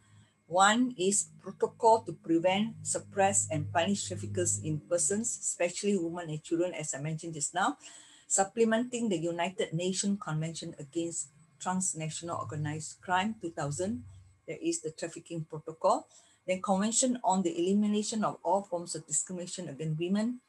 [0.47, 6.73] One is protocol to prevent, suppress, and punish traffickers in persons, especially women and children,
[6.73, 7.77] as I mentioned just now,
[8.25, 11.29] supplementing the United Nations Convention Against
[11.61, 14.03] Transnational Organized Crime 2000.
[14.47, 16.07] There is the trafficking protocol.
[16.47, 20.41] Then Convention on the Elimination of All Forms of Discrimination Against Women,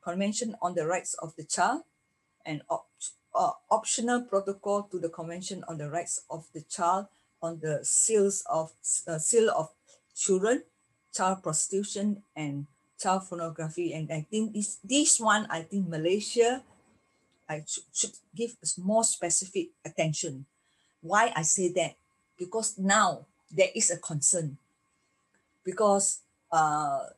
[0.00, 1.82] Convention on the Rights of the Child,
[2.46, 2.86] an op
[3.34, 7.06] uh, optional protocol to the Convention on the Rights of the Child
[7.42, 8.72] on the seals of
[9.06, 9.70] uh, sale of
[10.14, 10.62] children,
[11.14, 12.66] child prostitution, and
[12.98, 13.94] child pornography.
[13.94, 16.62] And I think this this one, I think Malaysia,
[17.48, 20.46] I should, should give more specific attention.
[21.00, 21.94] Why I say that?
[22.36, 24.58] Because now there is a concern.
[25.62, 27.14] Because uh,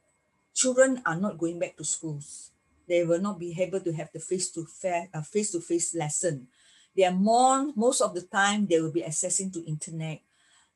[0.53, 2.51] children are not going back to schools
[2.91, 6.49] they will not be able to have the face-to-face uh, face-to-face lesson.
[6.97, 10.21] They are more, most of the time, they will be accessing to internet.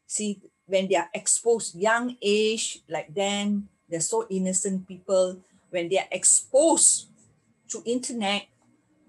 [0.06, 5.42] See, when they are exposed, young age, like them, they're so innocent people.
[5.70, 7.08] When they are exposed
[7.70, 8.46] to internet,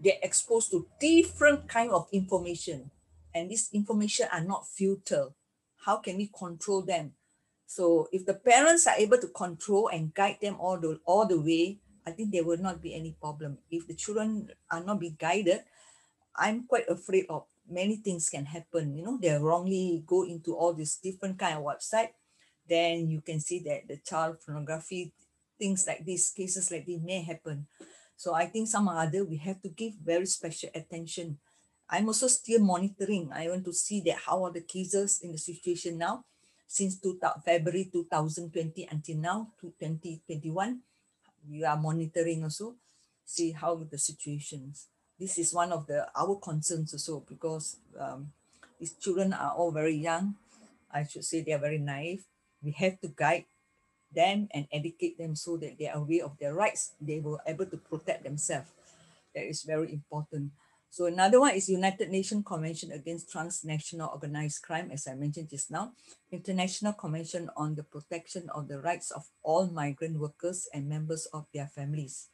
[0.01, 2.89] they're exposed to different kind of information.
[3.35, 5.29] And this information are not filtered.
[5.85, 7.13] How can we control them?
[7.67, 11.39] So if the parents are able to control and guide them all the, all the
[11.39, 13.57] way, I think there will not be any problem.
[13.71, 15.61] If the children are not being guided,
[16.35, 18.95] I'm quite afraid of many things can happen.
[18.95, 22.09] You know, they wrongly go into all these different kind of website,
[22.67, 25.13] then you can see that the child pornography,
[25.57, 27.67] things like these, cases like this may happen.
[28.17, 31.37] So I think some other we have to give very special attention.
[31.89, 33.29] I'm also still monitoring.
[33.33, 36.25] I want to see that how are the cases in the situation now
[36.67, 40.81] since two, February 2020 until now to 2021
[41.49, 42.75] we are monitoring also,
[43.25, 44.87] see how the situations.
[45.19, 48.31] This is one of the our concerns also because um,
[48.79, 50.35] these children are all very young.
[50.91, 52.25] I should say they are very naive.
[52.61, 53.45] We have to guide
[54.13, 56.93] them and educate them so that they are aware of their rights.
[56.99, 58.69] They will able to protect themselves.
[59.33, 60.51] That is very important.
[60.95, 65.69] So another one is United Nations Convention Against Transnational Organized Crime, as I mentioned just
[65.69, 65.91] now,
[66.31, 71.47] International Convention on the Protection of the Rights of All Migrant Workers and Members of
[71.53, 72.29] Their Families,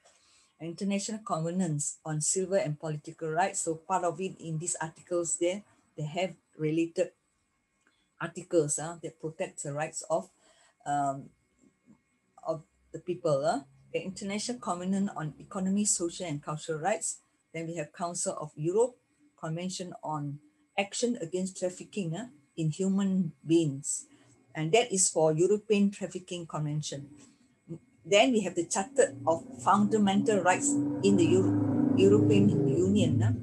[0.61, 3.61] International Covenants on Civil and Political Rights.
[3.61, 5.63] So part of it in these articles there,
[5.97, 7.13] they have related
[8.21, 10.29] articles uh, that protect the rights of
[10.85, 11.31] um,
[12.45, 13.43] of the people.
[13.43, 13.61] Uh.
[13.91, 17.17] The International Covenant on Economic, Social and Cultural Rights,
[17.53, 18.95] then we have Council of Europe,
[19.39, 20.39] Convention on
[20.77, 24.05] Action Against Trafficking uh, in Human Beings.
[24.55, 27.09] And that is for European Trafficking Convention.
[28.05, 30.69] Then we have the Charter of Fundamental Rights
[31.03, 33.21] in the Euro European Union.
[33.21, 33.33] Uh,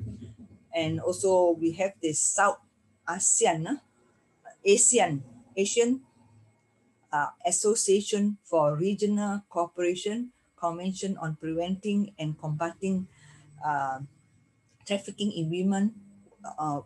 [0.75, 2.59] and also we have the South
[3.09, 3.77] ASEAN, uh,
[4.67, 5.21] ASEAN,
[5.57, 6.01] Asian
[7.13, 13.09] uh, Association for Regional Cooperation, Convention on Preventing and Combating
[13.65, 14.01] uh,
[14.87, 15.95] trafficking in women,
[16.59, 16.81] uh,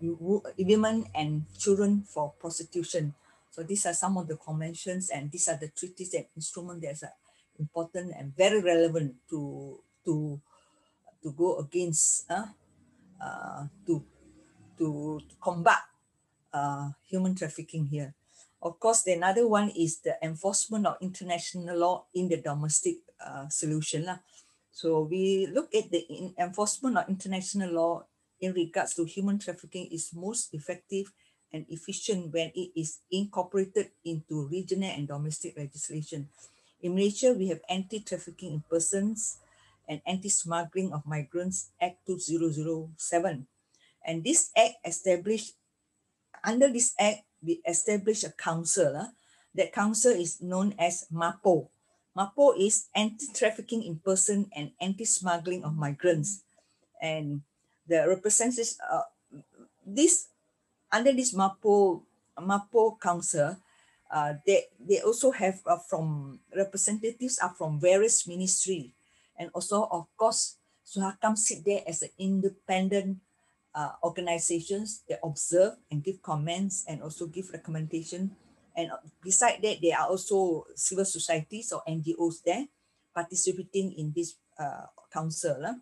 [0.58, 3.14] women and children for prostitution.
[3.50, 7.08] So these are some of the conventions and these are the treaties and instruments that
[7.08, 7.14] are
[7.58, 10.40] important and very relevant to to
[11.22, 12.48] to go against uh,
[13.20, 14.02] uh, to,
[14.78, 15.84] to to combat
[16.52, 18.14] uh, human trafficking here.
[18.62, 23.48] Of course, the another one is the enforcement of international law in the domestic uh,
[23.50, 24.06] solution.
[24.06, 24.18] Lah.
[24.72, 28.04] So we look at the enforcement of international law
[28.40, 31.12] in regards to human trafficking is most effective
[31.52, 36.28] and efficient when it is incorporated into regional and domestic legislation.
[36.80, 39.38] In Malaysia, we have Anti-Trafficking in Persons
[39.86, 43.46] and Anti-Smuggling of Migrants Act 2007.
[44.02, 45.52] And this act established,
[46.42, 48.96] under this act, we established a council.
[48.96, 49.12] Uh,
[49.54, 51.68] that council is known as MAPO,
[52.16, 56.44] MAPO is anti-trafficking in person and anti-smuggling of migrants.
[57.00, 57.42] And
[57.86, 59.08] the representatives, uh,
[59.86, 60.28] this,
[60.90, 62.02] under this MAPO,
[62.38, 63.56] MAPO Council,
[64.12, 68.92] uh, they, they also have uh, from representatives are from various ministry
[69.38, 73.18] and also of course SUHAKAM sit there as an independent
[73.74, 78.36] uh, organizations that observe and give comments and also give recommendation.
[78.76, 78.90] And
[79.22, 82.66] beside that, there are also civil societies or NGOs there
[83.14, 85.60] participating in this uh, council.
[85.64, 85.74] Uh.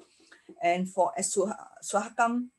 [0.62, 1.34] And for as
[1.82, 2.50] SUHAKAM,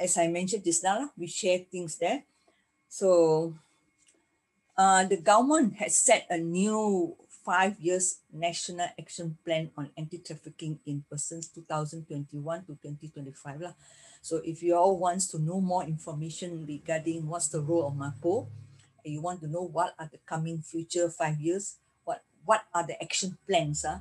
[0.00, 2.24] as I mentioned just now, we share things there.
[2.88, 3.54] So
[4.76, 11.04] uh, the government has set a new five years national action plan on anti-trafficking in
[11.10, 13.74] persons 2021 to 2025 lah.
[14.24, 18.48] So if you all wants to know more information regarding what's the role of MAPO,
[19.12, 23.00] you want to know what are the coming future five years, what what are the
[23.02, 24.00] action plans uh,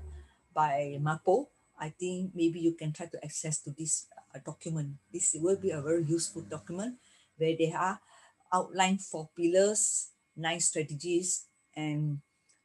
[0.54, 1.48] by MAPO,
[1.80, 4.96] I think maybe you can try to access to this uh, document.
[5.12, 6.96] This will be a very useful document
[7.38, 8.00] where they are
[8.54, 12.20] outlined four pillars, nine strategies, and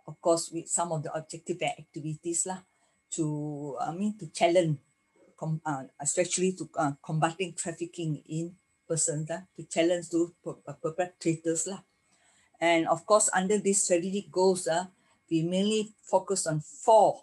[0.07, 2.61] of course with some of the objective activities lah
[3.17, 4.79] to I mean to challenge
[5.37, 8.53] com, uh, especially to uh, combating trafficking in
[8.87, 11.81] persons uh, to challenge those uh, perpetrators lah.
[12.61, 14.87] And of course under this strategic goals uh,
[15.31, 17.23] we mainly focus on four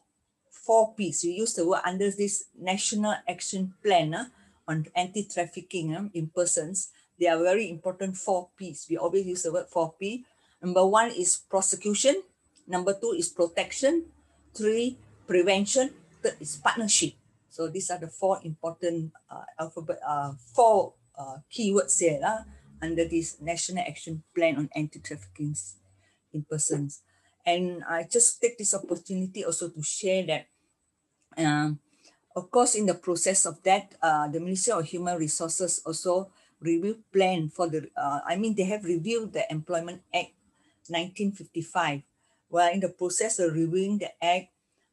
[0.50, 1.24] four P's.
[1.24, 4.26] We use the word under this national action plan uh,
[4.68, 6.90] on anti-trafficking uh, in persons.
[7.20, 8.88] They are very important four P's.
[8.90, 10.26] We always use the word four P.
[10.62, 12.24] Number one is prosecution.
[12.68, 14.06] Number two is protection.
[14.56, 15.92] Three, prevention.
[16.24, 17.14] Third is partnership.
[17.50, 22.42] So these are the four important uh, alphabet, uh, four uh, keywords here uh,
[22.86, 25.56] under this National Action Plan on Anti-Trafficking
[26.34, 27.02] in Persons.
[27.46, 30.48] And I just take this opportunity also to share that,
[31.38, 31.80] um,
[32.36, 37.04] of course, in the process of that, uh, the Ministry of Human Resources also review
[37.12, 40.34] plan for the, uh, I mean, they have reviewed the Employment Act
[40.90, 42.02] 1955
[42.50, 44.50] we're in the process of reviewing the act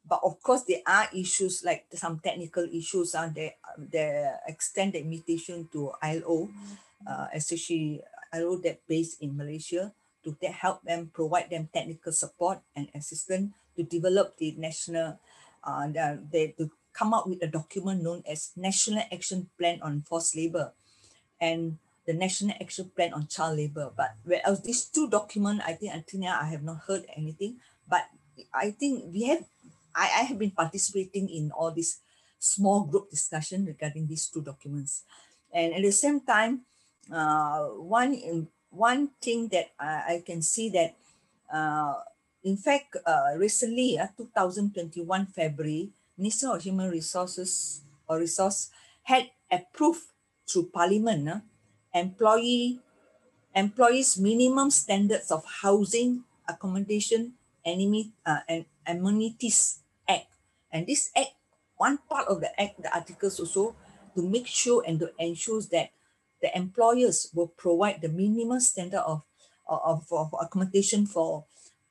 [0.08, 5.00] but of course there are issues like some technical issues uh, the the extend the
[5.00, 6.48] invitation to ILO
[7.06, 8.00] uh, especially
[8.32, 9.92] ILO that based in Malaysia
[10.24, 15.18] to help them provide them technical support and assistance to develop the national
[15.64, 20.02] uh, the, they, to come up with a document known as National Action Plan on
[20.02, 20.72] Forced Labor
[21.40, 23.90] and the National Action Plan on Child Labor.
[23.96, 27.56] But whereas these two documents, I think until now I have not heard anything.
[27.88, 28.08] But
[28.52, 29.44] I think we have,
[29.94, 31.98] I, I have been participating in all this
[32.38, 35.04] small group discussion regarding these two documents.
[35.52, 36.62] And at the same time,
[37.10, 40.96] uh, one, in, one thing that I, I can see that,
[41.52, 41.94] uh,
[42.44, 48.70] in fact, uh, recently, uh, 2021 February, Minister of Human Resources or Resource
[49.02, 50.02] had approved
[50.48, 51.40] through Parliament uh,
[51.94, 52.80] employee
[53.54, 57.34] employees minimum standards of housing, accommodation,
[57.64, 60.26] enemy, uh, and amenities act.
[60.72, 61.36] And this act,
[61.76, 63.76] one part of the act, the articles also
[64.14, 65.90] to make sure and to ensure that
[66.42, 69.22] the employers will provide the minimum standard of,
[69.66, 71.44] of, of accommodation for,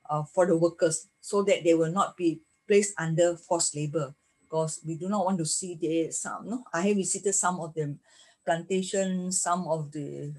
[0.08, 4.80] uh, for the workers so that they will not be placed under forced labor because
[4.86, 7.96] we do not want to see there some, no, I have visited some of the
[8.44, 10.32] plantations, some of the,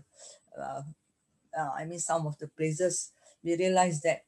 [0.57, 0.83] uh,
[1.57, 3.11] uh, I mean, some of the places,
[3.43, 4.23] we realize that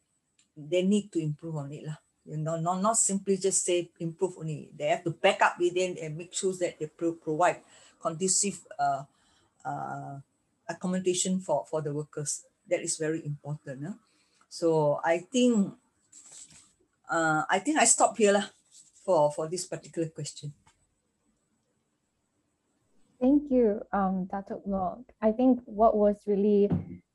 [0.58, 1.86] they need to improve on it.
[1.86, 1.98] Lah.
[2.26, 4.69] You know, not, not simply just say improve only.
[4.76, 7.62] They have to back up within and make sure that they pro provide
[8.02, 9.04] conducive uh,
[9.65, 10.19] uh,
[10.69, 12.45] accommodation for, for the workers.
[12.69, 13.95] That is very important.
[14.49, 15.73] So I think
[17.10, 18.45] uh, I think I stop here lah
[19.06, 20.54] for, for this particular question.
[23.21, 24.99] Thank you, um, Datuk Lok.
[25.21, 26.69] I think what was really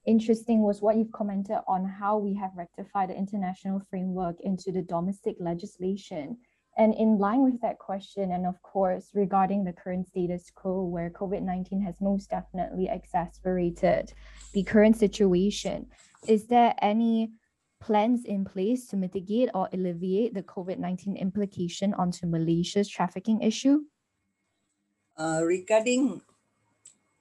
[0.07, 4.83] interesting was what you've commented on how we have rectified the international framework into the
[4.83, 6.39] domestic legislation.
[6.79, 11.11] And in line with that question, and of course, regarding the current status quo where
[11.11, 14.13] COVID 19 has most definitely exacerbated
[14.55, 15.87] the current situation,
[16.27, 17.33] is there any
[17.81, 23.81] plans in place to mitigate or alleviate the COVID 19 implication onto Malaysia's trafficking issue?
[25.21, 26.23] uh, regarding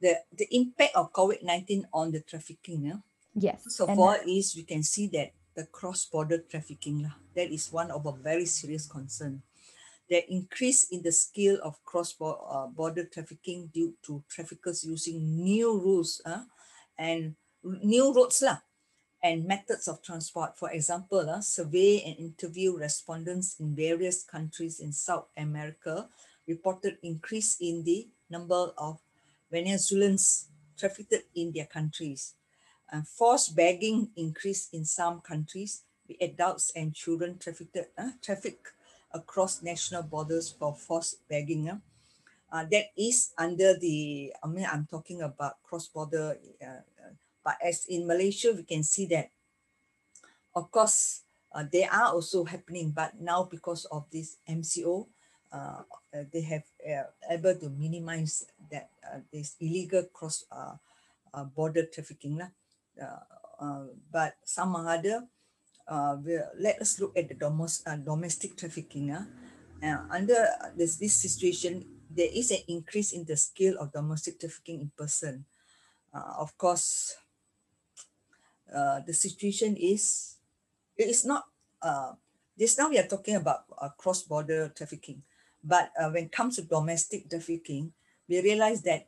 [0.01, 2.83] the, the impact of COVID-19 on the trafficking.
[2.83, 2.99] Yeah?
[3.35, 3.63] Yes.
[3.67, 8.13] So for is we can see that the cross-border trafficking, that is one of a
[8.13, 9.43] very serious concern.
[10.09, 16.21] The increase in the scale of cross-border uh, trafficking due to traffickers using new rules
[16.25, 16.43] uh,
[16.97, 18.57] and new routes lah,
[19.21, 20.57] and methods of transport.
[20.57, 26.09] For example, uh, survey and interview respondents in various countries in South America
[26.47, 28.99] reported increase in the number of
[29.51, 32.33] Venezuelans trafficked in their countries.
[32.91, 38.57] Uh, forced begging increased in some countries, the adults and children trafficked, uh, traffic
[39.11, 41.69] across national borders for forced begging.
[41.69, 41.77] Uh,
[42.51, 46.81] uh, that is under the, I mean, I'm talking about cross-border, uh,
[47.43, 49.29] but as in Malaysia, we can see that,
[50.55, 51.21] of course,
[51.53, 55.07] uh, they are also happening, but now because of this MCO,
[55.51, 55.81] uh,
[56.31, 60.75] they have uh, able to minimize that uh, this illegal cross uh,
[61.33, 62.41] uh, border trafficking.
[62.41, 63.05] Uh,
[63.59, 65.27] uh, but some other,
[65.89, 69.11] uh, will, let us look at the domos, uh, domestic trafficking.
[69.11, 69.25] Uh.
[69.81, 74.81] Uh, under this, this situation, there is an increase in the scale of domestic trafficking
[74.81, 75.45] in person.
[76.13, 77.15] Uh, of course,
[78.73, 80.37] uh, the situation is,
[80.97, 81.45] it is not,
[81.81, 82.13] uh,
[82.57, 83.65] this now we are talking about
[83.97, 85.23] cross-border trafficking.
[85.63, 87.93] But when it comes to domestic trafficking,
[88.27, 89.07] we realize that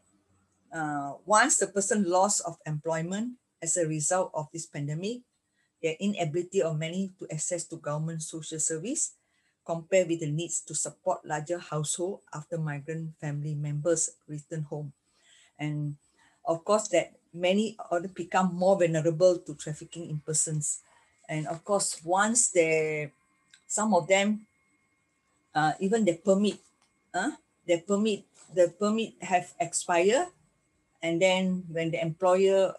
[1.26, 5.22] once the person lost of employment as a result of this pandemic,
[5.82, 9.14] the inability of many to access to government social service,
[9.66, 14.94] compared with the needs to support larger household after migrant family members return home.
[15.58, 15.96] And
[16.46, 20.80] of course that many other become more vulnerable to trafficking in persons.
[21.30, 23.12] And of course, once they,
[23.68, 24.46] some of them,
[25.56, 26.60] uh, even the permit,
[27.14, 27.32] uh,
[27.66, 28.24] the permit,
[28.54, 30.28] the permit have expired.
[31.02, 32.74] And then when the employer,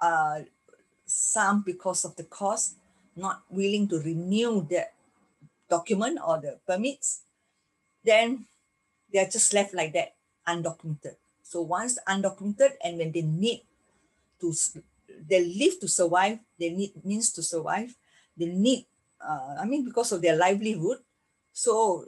[0.00, 0.40] uh,
[1.06, 2.76] some because of the cost,
[3.16, 4.94] not willing to renew that
[5.68, 7.22] document or the permits,
[8.04, 8.46] then
[9.12, 10.14] they're just left like that,
[10.46, 11.16] undocumented.
[11.42, 13.62] So once undocumented and when they need
[14.40, 14.52] to,
[15.28, 17.94] they live to survive, they need means to survive,
[18.36, 18.86] they need,
[19.20, 20.98] uh, I mean, because of their livelihood.
[21.52, 22.06] So,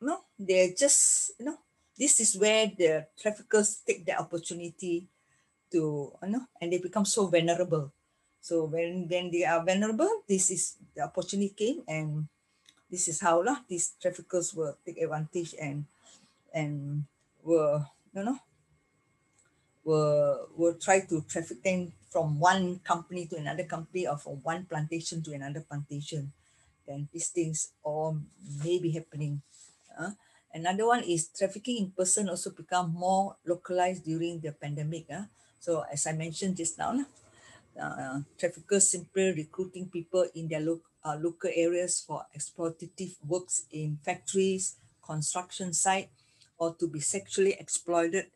[0.00, 1.58] you know, they're just, you know,
[1.96, 5.06] this is where the traffickers take the opportunity
[5.70, 7.92] to, you know, and they become so vulnerable.
[8.42, 12.26] So when, when they are vulnerable, this is the opportunity came and
[12.90, 15.86] this is how lah, these traffickers will take advantage and
[16.52, 17.06] and
[17.40, 18.36] will you know
[19.86, 24.66] will will try to traffic them from one company to another company or from one
[24.66, 26.34] plantation to another plantation.
[26.84, 28.18] Then these things all
[28.62, 29.40] may be happening.
[29.96, 30.12] Uh,
[30.52, 35.06] another one is trafficking in person also become more localized during the pandemic.
[35.08, 35.30] Uh.
[35.62, 36.92] So as I mentioned just now,
[37.80, 43.98] uh, traffickers simply recruiting people in their local uh, local areas for exploitative works in
[44.04, 46.10] factories, construction site,
[46.58, 48.26] or to be sexually exploited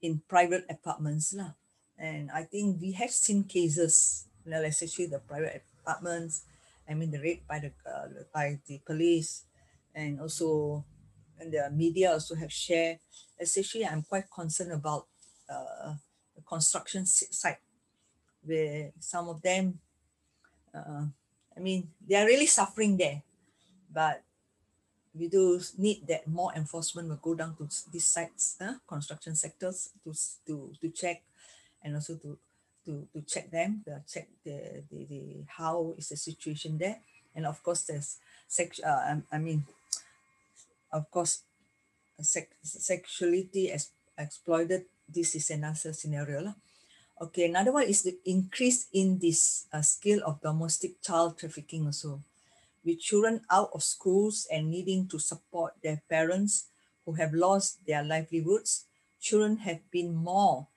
[0.00, 1.34] in private apartments.
[1.34, 1.52] Lah.
[1.98, 6.44] And I think we have seen cases, you know, especially the private apartments,
[6.88, 9.44] I mean the rape by the uh, by the police,
[9.94, 10.84] and also
[11.38, 12.98] and the media also have shared.
[13.38, 15.06] Especially, I'm quite concerned about
[15.46, 15.94] uh,
[16.34, 17.60] the construction site,
[18.48, 19.78] where some of them
[20.74, 21.04] uh,
[21.58, 23.22] I mean, they are really suffering there,
[23.92, 24.22] but
[25.12, 29.90] we do need that more enforcement will go down to these sites, uh, construction sectors
[30.04, 30.14] to,
[30.46, 31.22] to, to check
[31.82, 32.38] and also to,
[32.84, 36.98] to, to check them, to check the, the, the, how is the situation there.
[37.34, 39.64] And of course, there's sex, uh, I mean,
[40.92, 41.42] of course,
[42.20, 46.54] sex, sexuality as exploited, this is another scenario.
[47.20, 52.22] Okay, another one is the increase in this uh, scale of domestic child trafficking also.
[52.84, 56.66] With children out of schools and needing to support their parents
[57.04, 58.84] who have lost their livelihoods,
[59.20, 60.68] children have been more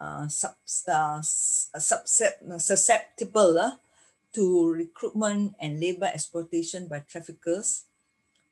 [0.00, 0.56] uh, sub,
[0.88, 3.76] uh, susceptible uh,
[4.32, 7.84] to recruitment and labor exploitation by traffickers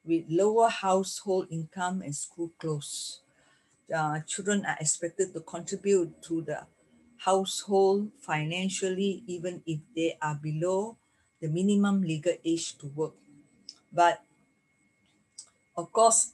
[0.05, 3.19] with lower household income and school clothes.
[3.93, 6.61] Uh, children are expected to contribute to the
[7.25, 10.97] household financially, even if they are below
[11.41, 13.13] the minimum legal age to work.
[13.93, 14.25] But
[15.77, 16.33] of course,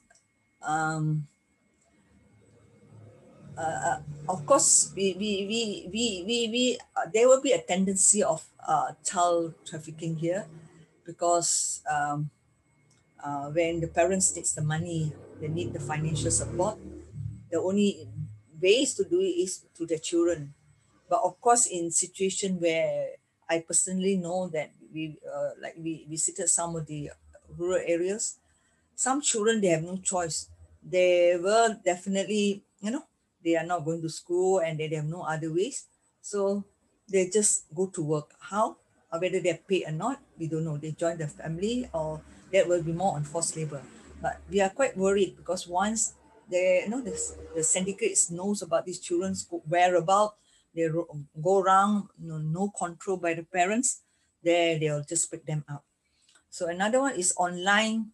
[0.61, 1.27] um,
[3.57, 7.61] uh, uh of course, we, we, we, we, we, we uh, there will be a
[7.61, 10.45] tendency of uh, child trafficking here
[11.05, 12.29] because um,
[13.23, 15.11] uh, when the parents needs the money,
[15.41, 16.77] they need the financial support.
[17.51, 18.07] The only
[18.61, 20.53] ways to do it is to the children
[21.09, 23.09] but of course in situation where
[23.49, 27.09] i personally know that we uh, like we visited some of the
[27.57, 28.37] rural areas
[28.97, 30.49] some children they have no choice.
[30.81, 33.03] They were definitely you know
[33.45, 35.85] they are not going to school and they, have no other ways.
[36.19, 36.65] So
[37.07, 38.33] they just go to work.
[38.39, 38.77] How?
[39.13, 40.77] Or whether they're paid or not we don't know.
[40.77, 43.81] They join the family or that will be more on forced labor.
[44.21, 46.13] But we are quite worried because once
[46.49, 47.13] they you know the,
[47.55, 50.35] the syndicates knows about these children's whereabouts
[50.77, 50.85] they
[51.41, 54.05] go around, no, no control by the parents,
[54.43, 55.83] there they'll just pick them up.
[56.49, 58.13] So another one is online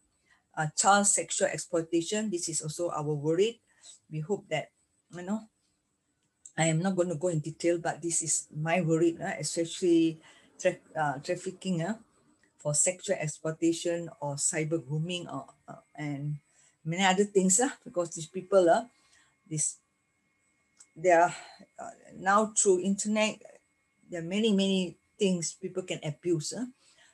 [0.56, 2.32] uh, child sexual exploitation.
[2.32, 3.60] This is also our worry.
[4.10, 4.72] We hope that,
[5.12, 5.44] you know,
[6.58, 10.20] I am not going to go in detail, but this is my worry, uh, especially
[10.56, 11.98] tra uh, trafficking uh,
[12.58, 16.38] for sexual exploitation or cyber grooming or, uh, and
[16.86, 18.86] many other things uh, because these people, uh,
[19.50, 19.83] this,
[20.96, 21.34] they are
[21.80, 23.42] uh, now through internet,
[24.10, 26.54] there are many, many things people can abuse.
[26.54, 26.66] Uh.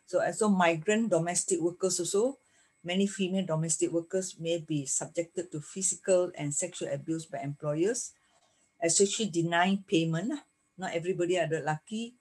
[0.05, 2.37] So also migrant domestic workers also,
[2.83, 8.13] many female domestic workers may be subjected to physical and sexual abuse by employers
[8.81, 10.39] especially denying payment.
[10.77, 12.15] Not everybody are the lucky.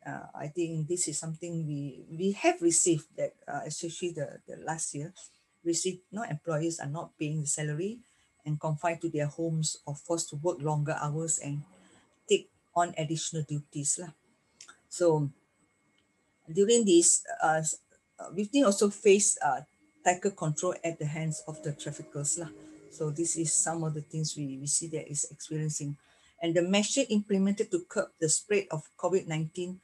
[0.00, 4.56] Uh, I think this is something we we have received that uh, especially the, the
[4.64, 5.12] last year
[5.60, 8.00] received no employers are not paying the salary
[8.44, 11.62] and confined to their homes or forced to work longer hours and
[12.28, 14.12] take on additional duties lah.
[14.88, 15.30] So
[16.50, 17.62] during this, uh,
[18.32, 19.62] victims also face uh,
[20.04, 22.50] tighter control at the hands of the traffickers lah.
[22.90, 25.96] So this is some of the things we, we see that is experiencing.
[26.42, 29.76] And the measure implemented to curb the spread of COVID-19,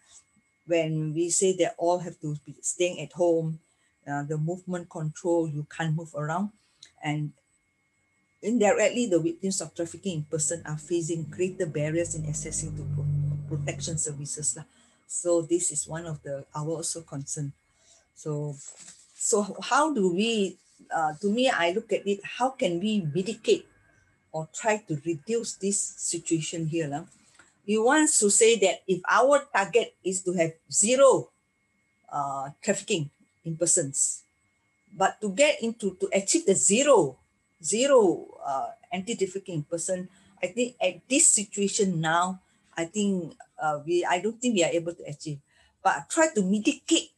[0.67, 3.61] when we say that all have to be staying at home,
[4.09, 6.51] uh, the movement control, you can't move around.
[7.03, 7.33] And
[8.47, 13.05] indirectly, the victims of trafficking in person are facing greater barriers in accessing to pro
[13.51, 14.59] protection services.
[15.07, 17.53] So this is one of the our also concern.
[18.15, 18.57] So,
[19.15, 20.59] so how do we
[20.91, 23.67] uh, to me, I look at it, how can we mitigate
[24.33, 26.91] or try to reduce this situation here?
[26.93, 27.05] Uh?
[27.67, 31.29] We want to say that if our target is to have zero
[32.11, 33.11] uh, trafficking
[33.45, 34.23] in persons,
[34.97, 37.17] but to get into, to achieve the zero,
[37.63, 40.09] zero uh, anti-trafficking person,
[40.43, 42.41] I think at this situation now,
[42.77, 45.41] I think uh, we, I don't think we are able to achieve,
[45.83, 47.13] but try to mitigate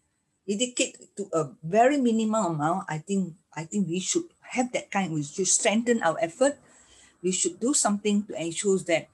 [0.49, 5.13] mitigate to a very minimal amount, I think I think we should have that kind.
[5.13, 6.57] We should strengthen our effort.
[7.21, 9.13] We should do something to ensure that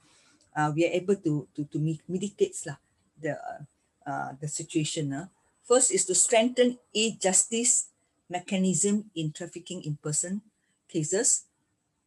[0.55, 2.79] uh, we are able to to to mitigate lah
[3.19, 3.35] the
[4.07, 5.11] uh, the situation.
[5.11, 5.27] Uh.
[5.65, 7.89] First is to strengthen e-justice
[8.29, 10.45] mechanism in trafficking in person
[10.87, 11.45] cases,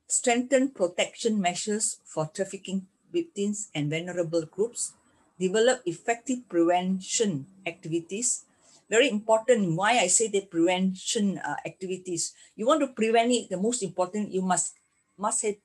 [0.07, 4.93] strengthen protection measures for trafficking victims and vulnerable groups,
[5.39, 8.45] develop effective prevention activities
[8.89, 12.33] very important why I say the prevention uh, activities.
[12.57, 14.75] You want to prevent it, the most important, you must
[15.17, 15.57] must have,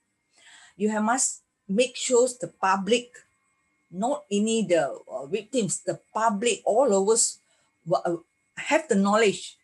[0.76, 3.16] you have must make sure the public,
[3.89, 7.39] not only the uh, victims, the public, all us
[7.88, 8.18] uh,
[8.57, 9.55] have the knowledge,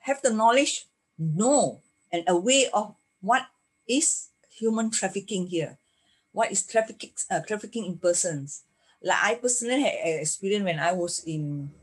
[0.00, 0.86] have the knowledge,
[1.18, 1.83] know
[2.14, 3.50] and aware of what
[3.90, 5.82] is human trafficking here,
[6.30, 8.62] what is trafficking, uh, trafficking in persons.
[9.02, 11.74] Like I personally had experience when I was in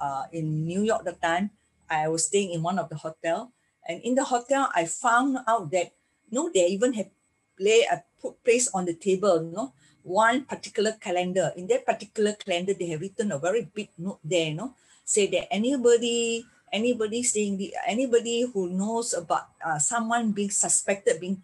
[0.00, 1.52] uh, in New York the time,
[1.92, 3.52] I was staying in one of the hotel.
[3.86, 5.92] And in the hotel, I found out that
[6.26, 7.12] you no, know, they even have
[7.56, 9.72] play a put place on the table, you know,
[10.02, 11.52] one particular calendar.
[11.56, 14.74] In that particular calendar, they have written a very big note there, you know,
[15.04, 16.44] say that anybody,
[16.76, 21.40] anybody saying the anybody who knows about uh, someone being suspected being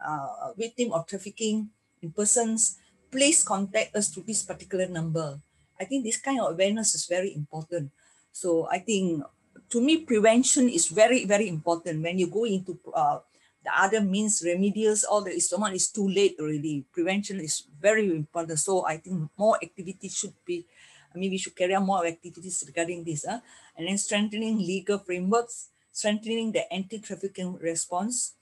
[0.00, 1.68] uh, victim of trafficking
[2.00, 2.80] in persons,
[3.12, 5.36] please contact us to this particular number.
[5.76, 7.92] I think this kind of awareness is very important.
[8.32, 9.24] So I think
[9.70, 12.02] to me, prevention is very, very important.
[12.02, 13.20] When you go into uh,
[13.64, 16.84] the other means, remedials, all the someone is too late already.
[16.92, 18.58] Prevention is very important.
[18.58, 20.66] So I think more activities should be,
[21.14, 23.26] I mean, we should carry out more activities regarding this.
[23.26, 23.40] Uh,
[23.76, 28.34] and then strengthening legal frameworks, strengthening the anti-trafficking response,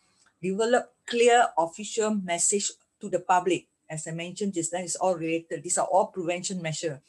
[0.43, 3.67] develop clear official message to the public.
[3.89, 5.63] As I mentioned just now, it's all related.
[5.63, 7.01] These are all prevention measure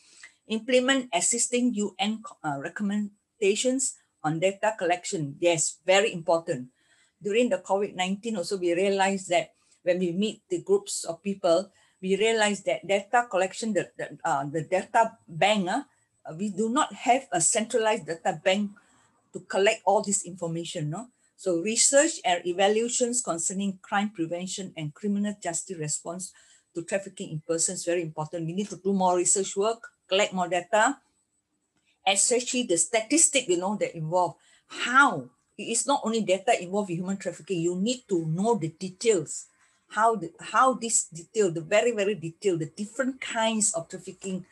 [0.50, 3.96] implement existing UN uh, recommendations
[4.26, 5.38] on data collection.
[5.40, 6.74] Yes, very important.
[7.22, 9.54] During the COVID-19 also, we realized that
[9.84, 11.72] when we meet the groups of people,
[12.02, 15.84] we realized that data collection, the, the, uh, the data bank, uh,
[16.38, 18.72] we do not have a centralized data bank
[19.34, 20.90] to collect all this information.
[20.90, 21.08] No?
[21.36, 26.34] So research and evaluations concerning crime prevention and criminal justice response
[26.76, 28.46] to trafficking in persons very important.
[28.46, 30.98] We need to do more research work collect more data,
[32.06, 34.36] especially the statistic, you know, that involve
[34.68, 38.70] how it is not only data involved in human trafficking, you need to know the
[38.70, 39.46] details,
[39.90, 44.46] how the, how this detail, the very, very detail, the different kinds of trafficking,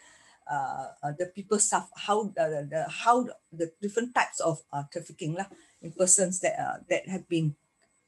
[0.49, 5.33] uh, uh the people suffer, how the, the how the different types of uh, trafficking
[5.33, 5.45] lah,
[5.81, 7.55] in persons that uh, that have been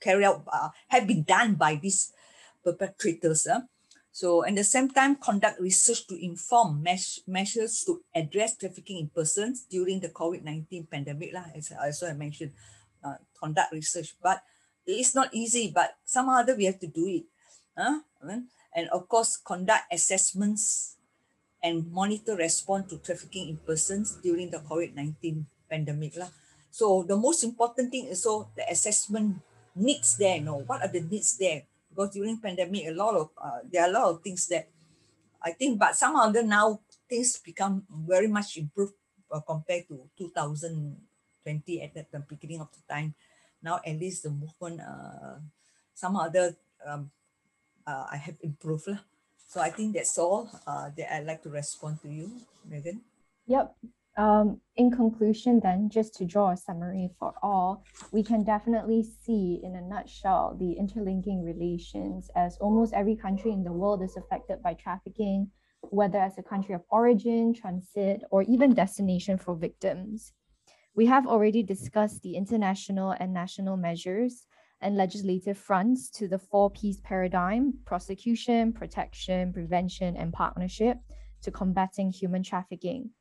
[0.01, 2.13] carried out, uh, have been done by these
[2.63, 3.45] perpetrators.
[3.47, 3.61] Uh.
[4.11, 9.07] So, at the same time, conduct research to inform mesh- measures to address trafficking in
[9.13, 12.51] persons during the COVID 19 pandemic, lah, as I also mentioned,
[13.03, 14.15] uh, conduct research.
[14.21, 14.41] But
[14.86, 17.25] it is not easy, but somehow other we have to do it.
[17.77, 17.99] Huh?
[18.75, 20.95] And of course, conduct assessments
[21.63, 26.15] and monitor response to trafficking in persons during the COVID 19 pandemic.
[26.15, 26.30] Lah.
[26.71, 29.41] So, the most important thing is so the assessment
[29.75, 30.38] needs there.
[30.38, 31.63] You know, what are the needs there?
[31.89, 34.69] because during pandemic, a lot of uh, there are a lot of things that
[35.41, 38.93] I think, but some other now things become very much improved
[39.32, 43.15] uh, compared to 2020 at the beginning of the time.
[43.62, 45.39] Now at least the movement, uh,
[45.93, 46.55] some other
[46.86, 47.12] um,
[47.86, 49.03] uh, I have improved lah.
[49.49, 52.30] So I think that's all uh, that I'd like to respond to you,
[52.70, 53.01] Megan.
[53.47, 53.74] Yep,
[54.20, 59.62] um, in conclusion, then, just to draw a summary for all, we can definitely see
[59.64, 64.62] in a nutshell the interlinking relations as almost every country in the world is affected
[64.62, 65.49] by trafficking,
[65.82, 70.34] whether as a country of origin, transit, or even destination for victims.
[70.96, 74.46] We have already discussed the international and national measures
[74.82, 80.98] and legislative fronts to the four P's paradigm prosecution, protection, prevention, and partnership
[81.44, 83.12] to combating human trafficking.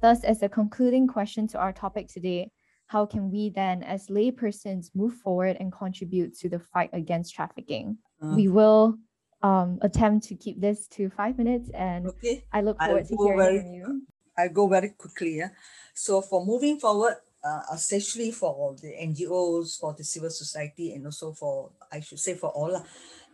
[0.00, 2.50] Thus, as a concluding question to our topic today,
[2.86, 7.96] how can we then, as laypersons, move forward and contribute to the fight against trafficking?
[8.22, 8.98] Uh, we will
[9.42, 12.44] um, attempt to keep this to five minutes, and okay.
[12.52, 14.02] I look forward I'll to hearing very, from you.
[14.36, 15.38] I go very quickly.
[15.38, 15.48] Yeah?
[15.94, 21.32] So, for moving forward, uh, especially for the NGOs, for the civil society, and also
[21.32, 22.84] for, I should say, for all,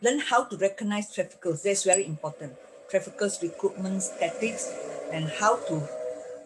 [0.03, 1.63] learn how to recognize traffickers.
[1.63, 2.53] That's very important.
[2.91, 4.71] Traffickers, recruitment tactics,
[5.11, 5.89] and how to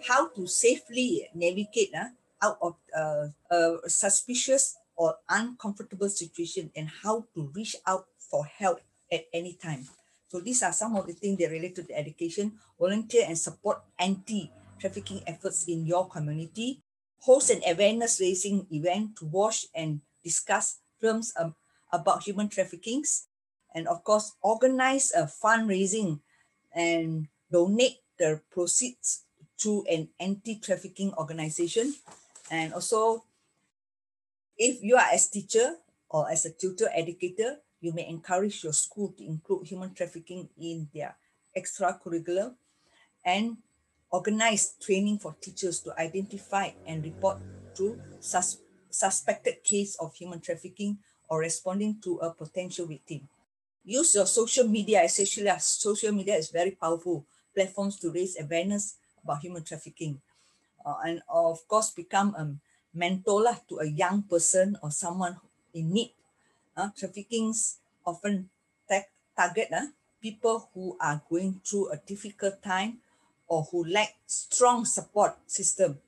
[0.06, 2.12] how to safely navigate uh,
[2.42, 8.80] out of uh, a suspicious or uncomfortable situation and how to reach out for help
[9.10, 9.88] at any time.
[10.28, 13.80] So these are some of the things that relate to the education, volunteer and support
[14.84, 16.82] anti-trafficking efforts in your community,
[17.20, 21.54] host an awareness raising event to watch and discuss films um,
[21.92, 23.26] about human traffickings,
[23.74, 26.20] and of course, organize a fundraising
[26.74, 29.24] and donate the proceeds
[29.58, 31.94] to an anti-trafficking organization.
[32.50, 33.24] And also,
[34.58, 35.76] if you are as teacher
[36.10, 40.88] or as a tutor educator, you may encourage your school to include human trafficking in
[40.94, 41.16] their
[41.56, 42.54] extracurricular
[43.24, 43.56] and
[44.14, 47.42] organize training for teachers to identify and report
[47.74, 50.96] to sus- suspected case of human trafficking
[51.28, 53.26] or responding to a potential victim.
[53.84, 58.94] Use your social media, especially as social media is very powerful platforms to raise awareness
[59.22, 60.22] about human trafficking.
[60.86, 62.54] Uh, and of course, become a
[62.94, 65.36] mentor lah, to a young person or someone
[65.74, 66.14] in need.
[66.76, 68.48] Uh, traffickings often
[68.88, 69.90] ta- target uh,
[70.22, 73.02] people who are going through a difficult time
[73.46, 75.98] or who lack strong support system.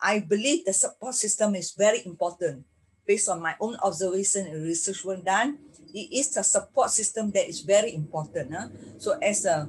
[0.00, 2.64] I believe the support system is very important.
[3.06, 5.58] Based on my own observation and research work done,
[5.94, 8.54] it is the support system that is very important.
[8.54, 8.68] Uh.
[8.98, 9.68] So as a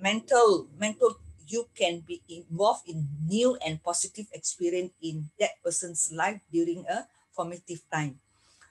[0.00, 6.40] mental mental you can be involved in new and positive experience in that person's life
[6.50, 8.18] during a formative time.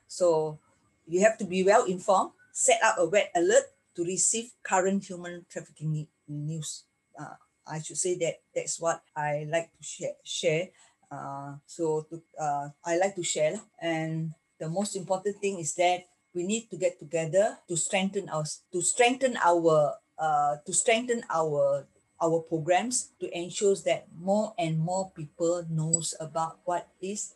[0.08, 0.60] So
[1.08, 5.46] you have to be well informed, set up a red alert to receive current human
[5.50, 6.84] trafficking news.
[7.18, 7.36] Uh,
[7.68, 10.16] I should say that that's what I like to share.
[10.24, 10.70] share.
[11.12, 13.60] Uh, so to, uh, I like to share.
[13.82, 18.44] And the most important thing is that we need to get together to strengthen our
[18.72, 21.88] to strengthen our uh, to strengthen our
[22.22, 27.36] our programs to ensure that more and more people knows about what is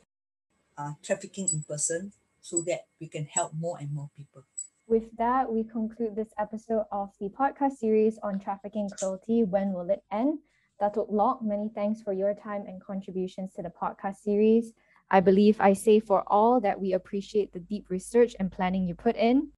[0.77, 2.11] uh, trafficking in person
[2.41, 4.43] so that we can help more and more people.
[4.89, 9.43] With that, we conclude this episode of the podcast series on trafficking cruelty.
[9.43, 10.39] When will it end?
[10.81, 14.73] Datuk Lok, many thanks for your time and contributions to the podcast series.
[15.11, 18.95] I believe I say for all that we appreciate the deep research and planning you
[18.95, 19.51] put in.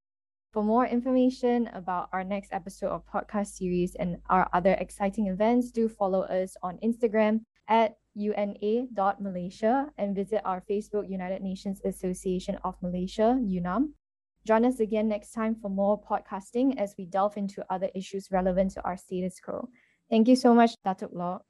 [0.52, 5.72] For more information about our next episode of podcast series and our other exciting events,
[5.72, 12.76] do follow us on Instagram at una.malaysia and visit our Facebook United Nations Association of
[12.82, 13.94] Malaysia, UNAM.
[14.46, 18.72] Join us again next time for more podcasting as we delve into other issues relevant
[18.72, 19.70] to our status quo.
[20.10, 21.46] Thank you so much, Datuk Lok.